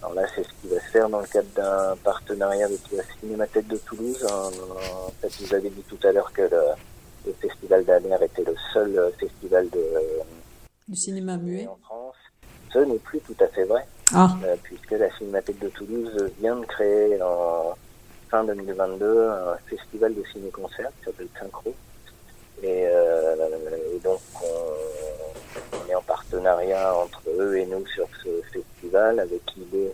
Alors 0.00 0.14
là, 0.14 0.22
c'est 0.34 0.44
ce 0.44 0.48
qui 0.60 0.68
va 0.68 0.80
se 0.80 0.86
faire 0.86 1.08
dans 1.08 1.20
le 1.20 1.26
cadre 1.26 1.48
d'un 1.54 1.96
partenariat 2.02 2.66
avec 2.66 2.80
la 2.92 3.02
Cinémathèque 3.20 3.66
de 3.68 3.76
Toulouse. 3.78 4.24
En, 4.30 5.10
fait, 5.20 5.32
vous 5.40 5.54
avez 5.54 5.70
dit 5.70 5.82
tout 5.88 5.98
à 6.06 6.12
l'heure 6.12 6.32
que 6.32 6.42
le, 6.42 6.58
Festival 7.42 7.84
d'Aner 7.84 8.16
était 8.24 8.44
le 8.44 8.54
seul 8.72 8.98
euh, 8.98 9.10
festival 9.18 9.68
de, 9.68 9.84
du 10.88 10.96
cinéma 10.96 11.36
muet 11.36 11.66
en 11.66 11.76
France. 11.84 12.16
Ce 12.72 12.78
n'est 12.78 12.98
plus 12.98 13.20
tout 13.20 13.36
à 13.40 13.48
fait 13.48 13.64
vrai, 13.64 13.86
ah. 14.14 14.34
Euh, 14.44 14.56
puisque 14.62 14.92
la 14.92 15.10
Cinémathèque 15.16 15.58
de 15.58 15.68
Toulouse 15.68 16.30
vient 16.40 16.56
de 16.56 16.64
fin 18.28 18.44
2022 18.44 19.28
un 19.28 19.56
festival 19.68 20.14
de 20.14 20.22
ciné-concert 20.32 20.90
qui 20.98 21.04
s'appelle 21.04 21.28
Synchro. 21.38 21.74
Et, 22.62 22.86
euh, 22.86 23.36
et 23.94 23.98
donc 24.00 24.20
on, 24.42 25.90
est 25.90 25.94
en 25.94 26.02
partenariat 26.02 26.94
entre 26.94 27.22
eux 27.38 27.56
et 27.56 27.66
nous 27.66 27.86
sur 27.86 28.08
ce 28.22 28.28
festival 28.52 29.20
avec 29.20 29.42
l'idée 29.56 29.92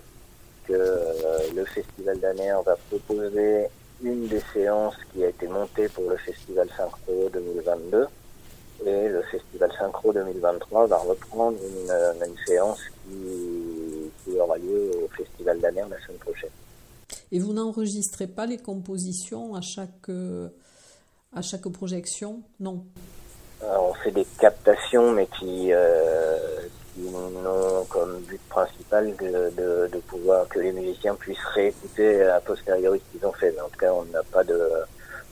que 0.66 0.72
euh, 0.72 1.38
le 1.54 1.64
festival 1.66 2.18
d'Aner 2.20 2.54
va 2.64 2.76
proposer 2.88 3.66
une 4.02 4.26
des 4.28 4.42
séances 4.52 4.96
qui 5.12 5.24
a 5.24 5.28
été 5.28 5.46
montée 5.46 5.88
pour 5.88 6.08
le 6.08 6.16
festival 6.16 6.68
Synchro 6.76 7.28
2022 7.32 8.06
et 8.86 9.08
le 9.08 9.22
festival 9.22 9.70
Synchro 9.78 10.12
2023 10.12 10.86
va 10.86 10.96
reprendre 10.96 11.58
une, 11.62 12.26
une 12.26 12.36
séance 12.46 12.80
qui, 13.04 14.10
qui 14.24 14.38
aura 14.38 14.56
lieu 14.56 14.90
au 15.04 15.08
festival 15.08 15.60
d'Aner 15.60 15.84
la 15.90 16.00
semaine 16.04 16.18
prochaine. 16.18 16.50
Et 17.32 17.38
vous 17.38 17.52
n'enregistrez 17.52 18.26
pas 18.26 18.46
les 18.46 18.58
compositions 18.58 19.54
à 19.54 19.60
chaque, 19.60 20.08
euh, 20.08 20.48
à 21.34 21.42
chaque 21.42 21.68
projection 21.68 22.42
Non. 22.60 22.84
Euh, 23.62 23.76
on 23.80 23.94
fait 23.94 24.10
des 24.10 24.26
captations, 24.38 25.12
mais 25.12 25.26
qui, 25.38 25.72
euh, 25.72 26.36
qui 26.94 27.02
n'ont 27.02 27.84
comme 27.88 28.20
but 28.22 28.40
principal 28.48 29.14
de, 29.16 29.88
de, 29.88 29.98
pouvoir 30.00 30.46
que 30.48 30.58
les 30.58 30.72
musiciens 30.72 31.14
puissent 31.14 31.38
réécouter 31.54 32.22
a 32.22 32.40
posteriori 32.40 33.00
ce 33.00 33.18
qu'ils 33.18 33.26
ont 33.26 33.32
fait. 33.32 33.54
en 33.60 33.68
tout 33.68 33.78
cas, 33.78 33.92
on 33.92 34.04
n'a 34.06 34.22
pas 34.24 34.44
de, 34.44 34.60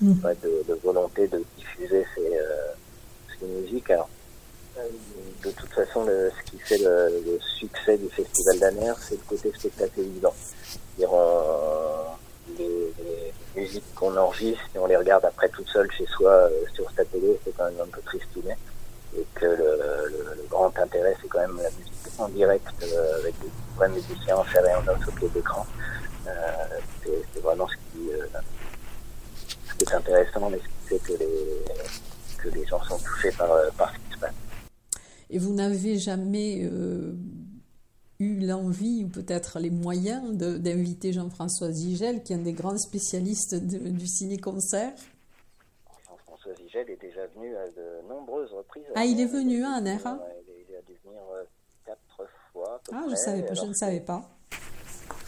mm. 0.01 0.15
pas 0.17 0.35
de, 0.35 0.75
volonté 0.83 1.29
de 1.29 1.45
diffuser 1.59 2.05
ces, 2.15 2.39
ces 3.39 3.47
musiques. 3.47 3.91
Alors, 3.91 4.09
de 5.45 5.51
toute 5.51 5.71
façon, 5.71 6.07
ce 6.07 6.51
qui 6.51 6.59
fait 6.59 6.79
le, 6.79 7.39
succès 7.59 7.99
du 7.99 8.09
Festival 8.09 8.59
d'Aner, 8.59 8.93
c'est 9.01 9.17
le 9.17 9.25
côté 9.29 9.53
spectacle 9.53 10.01
vivant. 10.01 10.35
les, 12.59 12.93
musiques 13.55 13.95
qu'on 13.95 14.17
enregistre 14.17 14.63
et 14.75 14.79
on 14.79 14.87
les 14.87 14.97
regarde 14.97 15.25
après 15.27 15.49
tout 15.51 15.67
seul 15.67 15.91
chez 15.93 16.07
soi 16.07 16.31
euh, 16.31 16.65
sur 16.73 16.91
sa 16.97 17.05
télé, 17.05 17.39
c'est 17.45 17.55
quand 17.55 17.67
même 17.67 17.81
un 17.83 17.91
peu 17.91 18.01
tristounet. 18.01 18.57
Et 19.15 19.27
que 19.35 19.45
le, 19.45 20.47
grand 20.49 20.73
intérêt, 20.79 21.15
c'est 21.21 21.29
quand 21.29 21.41
même 21.41 21.59
la 21.59 21.71
musique 21.71 21.93
en 22.19 22.29
direct 22.29 22.67
euh, 22.83 23.19
avec 23.19 23.39
des 23.41 23.49
vrais 23.77 23.91
musiciens 23.91 24.37
en 24.37 24.45
chair 24.45 24.65
et 24.65 24.75
en 24.75 24.89
os 24.89 25.07
au 25.07 25.11
pied 25.13 25.29
d'écran. 25.29 25.67
Euh, 26.27 26.31
c'est 27.05 27.41
vraiment 27.41 27.69
ce 27.69 27.75
qui, 27.75 28.11
ce 29.69 29.75
qui 29.75 29.85
est 29.85 29.95
intéressant 29.95 30.51
et 30.51 30.59
ce 30.59 30.65
qui 30.65 30.89
fait 30.89 31.13
que 31.13 31.19
les, 31.19 31.65
que 32.39 32.49
les 32.49 32.67
gens 32.67 32.83
sont 32.85 32.99
touchés 32.99 33.33
par, 33.33 33.49
par 33.77 33.91
se 33.91 33.97
passe. 33.97 34.12
Et 35.33 35.39
vous 35.39 35.55
n'avez 35.55 35.97
jamais 35.97 36.61
euh, 36.63 37.15
eu 38.19 38.47
l'envie 38.47 39.05
ou 39.05 39.09
peut-être 39.09 39.59
les 39.61 39.71
moyens 39.71 40.37
d'inviter 40.37 41.15
Jean-François 41.15 41.71
Zigel, 41.71 42.23
qui 42.23 42.35
est 42.35 42.37
un 42.37 42.43
des 42.43 42.53
grands 42.53 42.77
spécialistes 42.77 43.55
du 43.55 44.07
ciné-concert? 44.07 44.93
Jean-François 46.07 46.53
Zigel 46.55 46.91
est 46.91 47.01
déjà 47.01 47.27
venu 47.35 47.57
à 47.57 47.67
de 47.67 48.09
nombreuses 48.11 48.53
reprises. 48.53 48.85
Ah, 48.95 49.07
il 49.07 49.19
est 49.21 49.27
venu 49.27 49.65
à 49.65 49.71
un 49.71 49.87
air 49.87 50.01
Il 50.03 50.77
a 50.77 50.83
dû 50.83 50.99
venir 51.03 51.23
euh, 51.35 51.45
quatre 51.87 52.29
fois. 52.53 52.79
Ah, 52.93 53.07
je, 53.09 53.15
savais 53.15 53.43
pas, 53.43 53.55
je 53.55 53.65
ne 53.65 53.73
savais 53.73 54.01
pas. 54.01 54.29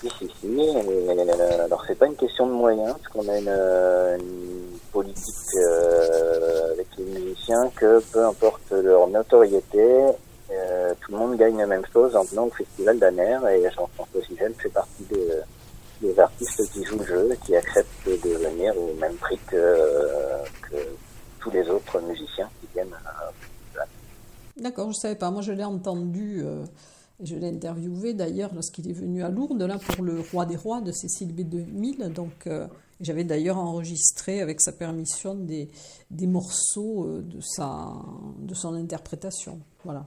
Si, 0.00 0.10
si, 0.18 0.28
si. 0.38 0.46
Euh, 0.46 1.64
alors, 1.64 1.82
c'est 1.86 1.94
pas 1.94 2.08
une 2.08 2.16
question 2.16 2.46
de 2.46 2.52
moyens, 2.52 2.98
parce 2.98 3.08
qu'on 3.08 3.26
a 3.26 3.38
une, 3.38 4.73
politique 4.94 5.57
avec 6.72 6.87
les 6.96 7.04
musiciens 7.04 7.70
que 7.76 8.00
peu 8.12 8.24
importe 8.24 8.70
leur 8.70 9.09
notoriété, 9.09 10.14
euh, 10.50 10.94
tout 11.00 11.12
le 11.12 11.18
monde 11.18 11.37
gagne 11.37 11.57
la 11.57 11.66
même 11.66 11.85
chose 11.92 12.14
en 12.14 12.24
venant 12.24 12.46
au 12.46 12.50
Festival 12.50 12.98
d'Aner 12.98 13.38
et 13.50 13.70
Jean-François 13.70 14.22
Sigel 14.22 14.54
fait 14.54 14.68
partie 14.68 15.04
des, 15.04 16.18
artistes 16.18 16.70
qui 16.70 16.85
jouent 16.85 16.98
le 16.98 17.07
jeu 17.07 17.33
et 17.33 17.37
qui 17.38 17.57
acceptent 17.57 18.07
de 18.07 18.28
venir 18.28 18.76
au 18.76 18.92
même 19.00 19.14
prix 19.14 19.38
que, 19.46 19.78
tous 21.40 21.50
les 21.50 21.68
autres 21.70 22.00
musiciens 22.02 22.48
qui 22.61 22.68
viennent 22.74 22.94
à 23.07 23.33
D'accord, 24.57 24.85
je 24.92 24.96
ne 24.96 25.00
savais 25.00 25.16
pas. 25.16 25.30
Moi, 25.30 25.42
je 25.42 25.52
l'ai 25.52 25.64
entendu, 25.64 26.42
euh, 26.44 26.64
je 27.22 27.35
l'ai 27.35 27.48
interviewé 27.48 28.14
d'ailleurs 28.14 28.54
lorsqu'il 28.54 28.88
est 28.88 28.94
venu 28.94 29.24
à 29.24 29.28
Lourdes, 29.28 29.62
là, 29.62 29.78
pour 29.78 30.04
le 30.04 30.20
Roi 30.20 30.46
des 30.46 30.57
Rois 30.57 30.80
de 30.80 30.92
Cécile 30.92 31.35
B2000. 31.35 32.12
Donc, 32.12 32.46
euh, 32.46 32.66
J'avais 33.00 33.24
d'ailleurs 33.24 33.59
enregistré 33.59 34.40
avec 34.40 34.61
sa 34.61 34.72
permission 34.72 35.35
des, 35.35 35.68
des 36.11 36.26
morceaux 36.26 37.04
euh, 37.04 37.22
de, 37.22 37.40
sa, 37.40 37.92
de 38.38 38.54
son 38.54 38.74
interprétation. 38.74 39.61
Voilà. 39.85 40.07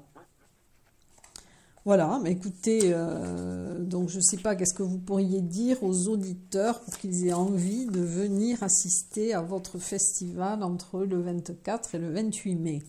Voilà, 1.88 2.19
mais 2.21 2.32
écoutez, 2.34 2.82
euh, 2.84 3.80
donc 3.80 4.10
je 4.10 4.17
ne 4.17 4.21
sais 4.21 4.36
pas, 4.36 4.58
qu'est-ce 4.58 4.73
que 4.73 4.84
vous 4.84 4.97
pourriez 4.97 5.39
dire 5.39 5.82
aux 5.84 6.10
auditeurs 6.10 6.82
pour 6.82 6.97
qu'ils 6.97 7.26
aient 7.26 7.34
envie 7.34 7.86
de 7.86 8.02
venir 8.02 8.62
assister 8.62 9.34
à 9.34 9.41
votre 9.41 9.80
festival 9.80 10.63
entre 10.63 11.06
le 11.06 11.21
24 11.21 11.95
et 11.95 12.00
le 12.00 12.12
28 12.12 12.56
mai? 12.56 12.80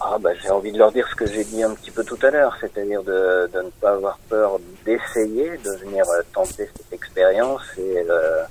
Ah 0.00 0.18
bah, 0.18 0.30
J'ai 0.42 0.50
envie 0.50 0.72
de 0.72 0.78
leur 0.78 0.92
dire 0.92 1.06
ce 1.08 1.14
que 1.14 1.26
j'ai 1.26 1.44
dit 1.44 1.62
un 1.62 1.74
petit 1.74 1.90
peu 1.90 2.04
tout 2.04 2.18
à 2.22 2.30
l'heure, 2.30 2.56
c'est-à-dire 2.60 3.02
de, 3.02 3.48
de, 3.52 3.62
ne 3.62 3.70
pas 3.80 3.92
avoir 3.92 4.18
peur 4.28 4.58
d'essayer, 4.84 5.56
de 5.58 5.70
venir 5.84 6.04
euh, 6.08 6.22
tenter 6.32 6.68
cette 6.76 6.92
expérience 6.92 7.62
et, 7.78 8.04
euh, 8.08 8.42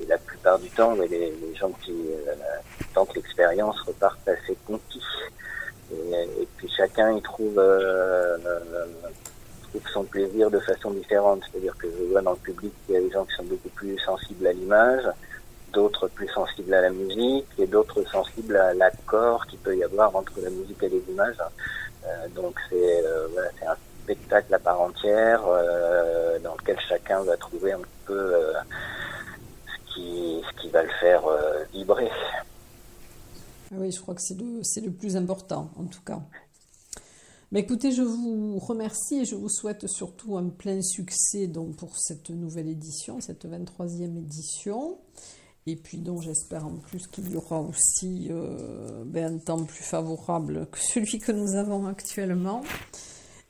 et, 0.00 0.06
la 0.06 0.18
plupart 0.18 0.58
du 0.58 0.68
temps, 0.70 0.94
les, 0.94 1.08
les 1.08 1.54
gens 1.54 1.70
qui, 1.82 1.92
euh, 1.92 2.34
tentent 2.94 3.14
l'expérience 3.14 3.80
repartent 3.82 4.28
assez 4.28 4.56
conquis. 4.66 5.02
Et, 5.92 6.48
puis 6.56 6.68
chacun 6.76 7.12
y 7.12 7.22
trouve, 7.22 7.58
euh, 7.58 8.36
trouve 9.68 9.88
son 9.92 10.04
plaisir 10.04 10.50
de 10.50 10.58
façon 10.60 10.92
différente, 10.92 11.42
c'est-à-dire 11.50 11.76
que 11.76 11.88
je 11.88 12.04
vois 12.10 12.22
dans 12.22 12.32
le 12.32 12.36
public 12.38 12.72
qu'il 12.86 12.94
y 12.94 12.98
a 12.98 13.00
des 13.00 13.10
gens 13.10 13.24
qui 13.24 13.34
sont 13.34 13.44
beaucoup 13.44 13.68
plus 13.70 13.98
sensibles 13.98 14.46
à 14.46 14.52
l'image, 14.52 15.04
d'autres 15.74 16.08
plus 16.08 16.28
sensibles 16.28 16.72
à 16.72 16.80
la 16.80 16.90
musique 16.90 17.46
et 17.58 17.66
d'autres 17.66 18.02
sensibles 18.10 18.56
à 18.56 18.74
l'accord 18.74 19.46
qu'il 19.46 19.58
peut 19.58 19.76
y 19.76 19.84
avoir 19.84 20.14
entre 20.14 20.40
la 20.40 20.50
musique 20.50 20.82
et 20.82 20.88
les 20.88 21.02
images. 21.08 21.36
Euh, 22.06 22.28
donc 22.34 22.58
c'est 22.68 23.04
euh, 23.04 23.28
c'est 23.58 23.66
un 23.66 23.76
spectacle 24.02 24.54
à 24.54 24.58
part 24.58 24.80
entière 24.80 25.42
euh, 25.46 26.38
dans 26.40 26.54
lequel 26.54 26.78
chacun 26.88 27.22
va 27.22 27.36
trouver 27.36 27.72
un 27.72 27.80
peu 28.06 28.34
ce 29.66 29.94
qui 29.94 30.42
ce 30.46 30.62
qui 30.62 30.70
va 30.70 30.82
le 30.82 30.92
faire 31.00 31.22
vibrer. 31.72 32.10
Oui, 33.72 33.90
je 33.90 34.00
crois 34.00 34.14
que 34.14 34.20
c'est 34.20 34.38
le, 34.38 34.86
le 34.86 34.92
plus 34.92 35.16
important 35.16 35.70
en 35.76 35.84
tout 35.84 36.02
cas. 36.04 36.20
Mais 37.54 37.60
écoutez, 37.60 37.92
je 37.92 38.02
vous 38.02 38.58
remercie 38.58 39.20
et 39.20 39.24
je 39.24 39.36
vous 39.36 39.48
souhaite 39.48 39.86
surtout 39.86 40.36
un 40.36 40.48
plein 40.48 40.82
succès 40.82 41.46
donc, 41.46 41.76
pour 41.76 41.96
cette 41.96 42.30
nouvelle 42.30 42.68
édition, 42.68 43.20
cette 43.20 43.46
23e 43.46 44.18
édition. 44.18 44.98
Et 45.66 45.76
puis 45.76 45.96
donc 45.96 46.20
j'espère 46.20 46.66
en 46.66 46.76
plus 46.76 47.06
qu'il 47.06 47.32
y 47.32 47.36
aura 47.36 47.58
aussi 47.58 48.28
euh, 48.30 49.02
ben, 49.06 49.36
un 49.36 49.38
temps 49.38 49.64
plus 49.64 49.82
favorable 49.82 50.66
que 50.70 50.78
celui 50.78 51.18
que 51.18 51.32
nous 51.32 51.54
avons 51.54 51.86
actuellement. 51.86 52.62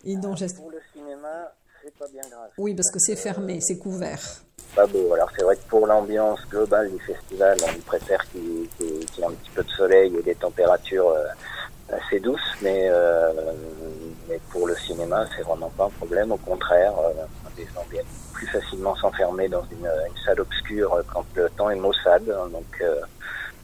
Et 0.05 0.17
donc 0.17 0.39
ah, 0.41 0.47
pour 0.57 0.71
le 0.71 0.79
cinéma, 0.93 1.53
c'est 1.83 1.95
pas 1.99 2.07
bien 2.09 2.23
grave. 2.31 2.51
Oui, 2.57 2.75
parce 2.75 2.91
que 2.93 3.01
c'est 3.01 3.17
fermé, 3.17 3.61
c'est 3.61 3.79
couvert. 3.79 4.23
Pas 4.77 4.87
beau. 4.87 5.13
Alors 5.13 5.29
c'est 5.37 5.43
vrai 5.43 5.57
que 5.57 5.69
pour 5.69 5.89
l'ambiance 5.89 6.41
globale 6.49 6.91
du 6.93 7.01
festival, 7.01 7.57
on 7.63 7.81
préfère 7.81 8.25
qu'il 8.31 8.69
y 8.81 9.21
ait 9.21 9.25
un 9.25 9.33
petit 9.33 9.51
peu 9.53 9.65
de 9.65 9.71
soleil 9.71 10.17
et 10.17 10.23
des 10.23 10.37
températures 10.37 11.09
euh, 11.09 11.27
assez 11.91 12.21
douces, 12.21 12.55
mais, 12.63 12.89
euh, 12.91 13.33
mais 14.29 14.41
pour 14.51 14.67
le 14.67 14.75
cinéma, 14.77 15.27
c'est 15.37 15.43
vraiment 15.43 15.71
pas 15.71 15.85
un 15.85 15.91
problème. 15.91 16.33
Au 16.33 16.37
contraire, 16.37 16.93
euh, 16.99 17.25
des 17.57 17.65
gens 17.67 17.85
viennent 17.91 18.05
plus 18.33 18.47
facilement 18.47 18.95
s'enfermer 18.97 19.49
dans 19.49 19.65
une, 19.71 19.89
salle 20.25 20.41
obscure 20.41 21.03
quand 21.13 21.25
le 21.35 21.49
temps 21.51 21.71
est 21.71 21.77
maussade. 21.77 22.25
Donc, 22.25 22.81
euh, 22.81 23.01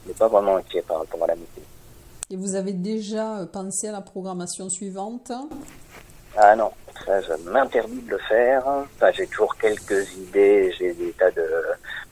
on 0.05 0.07
n'est 0.07 0.15
pas 0.15 0.27
vraiment 0.27 0.57
inquiet 0.57 0.81
par 0.81 0.99
rapport 0.99 1.23
à 1.23 1.27
la 1.27 1.35
météo. 1.35 1.63
Et 2.29 2.35
vous 2.35 2.55
avez 2.55 2.73
déjà 2.73 3.45
pensé 3.51 3.89
à 3.89 3.91
la 3.91 4.01
programmation 4.01 4.69
suivante? 4.69 5.31
Ah 6.37 6.55
non, 6.55 6.71
ça 7.05 7.19
je 7.21 7.33
m'interdis 7.49 8.01
de 8.03 8.11
le 8.11 8.17
faire. 8.17 8.65
Enfin, 8.65 9.11
j'ai 9.11 9.27
toujours 9.27 9.55
quelques 9.57 10.15
idées, 10.15 10.73
j'ai 10.79 10.93
des 10.93 11.11
tas 11.11 11.31
de, 11.31 11.45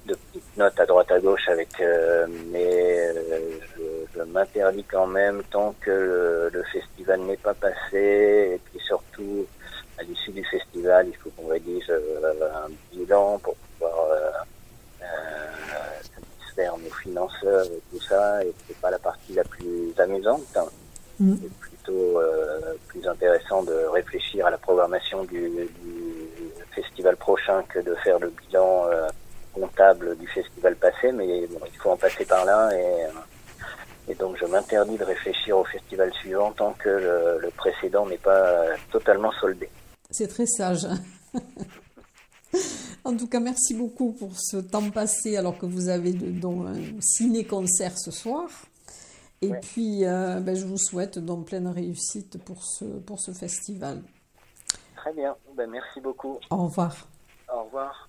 de, 0.08 0.16
petites 0.16 0.58
notes 0.58 0.78
à 0.78 0.86
droite 0.86 1.10
à 1.12 1.20
gauche 1.20 1.48
avec, 1.48 1.70
euh, 1.80 2.28
euh, 2.54 3.54
je, 4.20 4.24
m'interdis 4.32 4.84
quand 4.84 5.08
même 5.08 5.42
tant 5.50 5.74
que 5.82 5.92
le, 5.92 6.50
le 6.52 6.64
festival 6.64 7.22
n'est 7.22 7.38
pas 7.38 7.54
passé 7.54 8.54
et 8.56 8.62
puis 8.66 8.80
surtout 8.86 9.48
à 10.00 10.04
l'issue 10.04 10.32
du 10.32 10.44
festival, 10.46 11.08
il 11.08 11.16
faut 11.18 11.30
qu'on 11.32 11.50
rédige 11.50 11.90
euh, 11.90 12.32
un 12.66 12.70
bilan 12.92 13.38
pour 13.40 13.56
pouvoir 13.56 14.06
euh, 14.12 14.32
euh, 15.02 15.06
satisfaire 16.16 16.78
nos 16.78 16.94
financeurs 16.96 17.66
et 17.66 17.82
tout 17.92 18.02
ça. 18.02 18.44
Et 18.44 18.54
c'est 18.68 18.78
pas 18.78 18.92
la 18.92 19.00
partie 19.00 19.34
la 19.34 19.44
plus 19.44 19.94
amusante. 19.98 20.46
Hein. 20.56 20.66
Mm. 21.20 21.36
C'est 21.42 21.54
plutôt 21.60 22.22
plus 22.88 23.08
intéressant 23.08 23.64
de 23.64 23.74
réfléchir 23.92 24.46
à 24.46 24.52
la 24.52 24.58
programmation 24.58 25.24
du, 25.24 25.68
festival 26.72 27.18
prochain 27.18 27.64
que 27.64 27.80
de 27.80 27.96
faire 27.96 28.20
le 28.20 28.30
bilan 28.30 28.86
comptable 29.54 30.16
du 30.18 30.28
festival 30.28 30.76
passé. 30.76 31.12
Mais 31.12 31.48
bon, 31.48 31.60
il 31.66 31.78
faut 31.78 31.90
en 31.90 31.98
passer 31.98 32.26
par 32.26 32.46
là 32.46 32.70
et 32.74 33.08
et 34.10 34.16
donc 34.16 34.38
je 34.38 34.46
m'interdis 34.46 34.98
de 34.98 35.04
réfléchir 35.04 35.58
au 35.58 35.64
festival 35.64 36.12
suivant 36.14 36.52
tant 36.52 36.74
que 36.74 36.90
le, 36.90 37.40
le 37.40 37.50
précédent 37.52 38.08
n'est 38.08 38.18
pas 38.18 38.66
totalement 38.92 39.32
soldé. 39.40 39.70
C'est 40.10 40.28
très 40.28 40.48
sage. 40.48 40.88
en 43.06 43.16
tout 43.16 43.28
cas, 43.28 43.40
merci 43.40 43.76
beaucoup 43.76 44.12
pour 44.14 44.32
ce 44.36 44.58
temps 44.58 44.90
passé 44.90 45.38
alors 45.38 45.58
que 45.58 45.66
vous 45.66 45.90
avez 45.90 46.12
donc 46.14 46.68
un 46.68 47.02
ciné-concert 47.02 47.98
ce 47.98 48.12
soir. 48.12 48.50
Et 49.42 49.52
puis, 49.62 50.06
euh, 50.06 50.40
ben, 50.42 50.56
je 50.56 50.66
vous 50.66 50.78
souhaite 50.78 51.18
donc 51.18 51.46
pleine 51.46 51.68
réussite 51.68 52.44
pour 52.44 52.64
ce, 52.64 52.84
pour 52.84 53.20
ce 53.20 53.32
festival. 53.32 54.02
Très 54.98 55.14
bien. 55.14 55.36
Ben, 55.56 55.70
merci 55.70 56.02
beaucoup. 56.02 56.40
Au 56.50 56.66
revoir. 56.66 57.08
Au 57.54 57.64
revoir. 57.64 58.09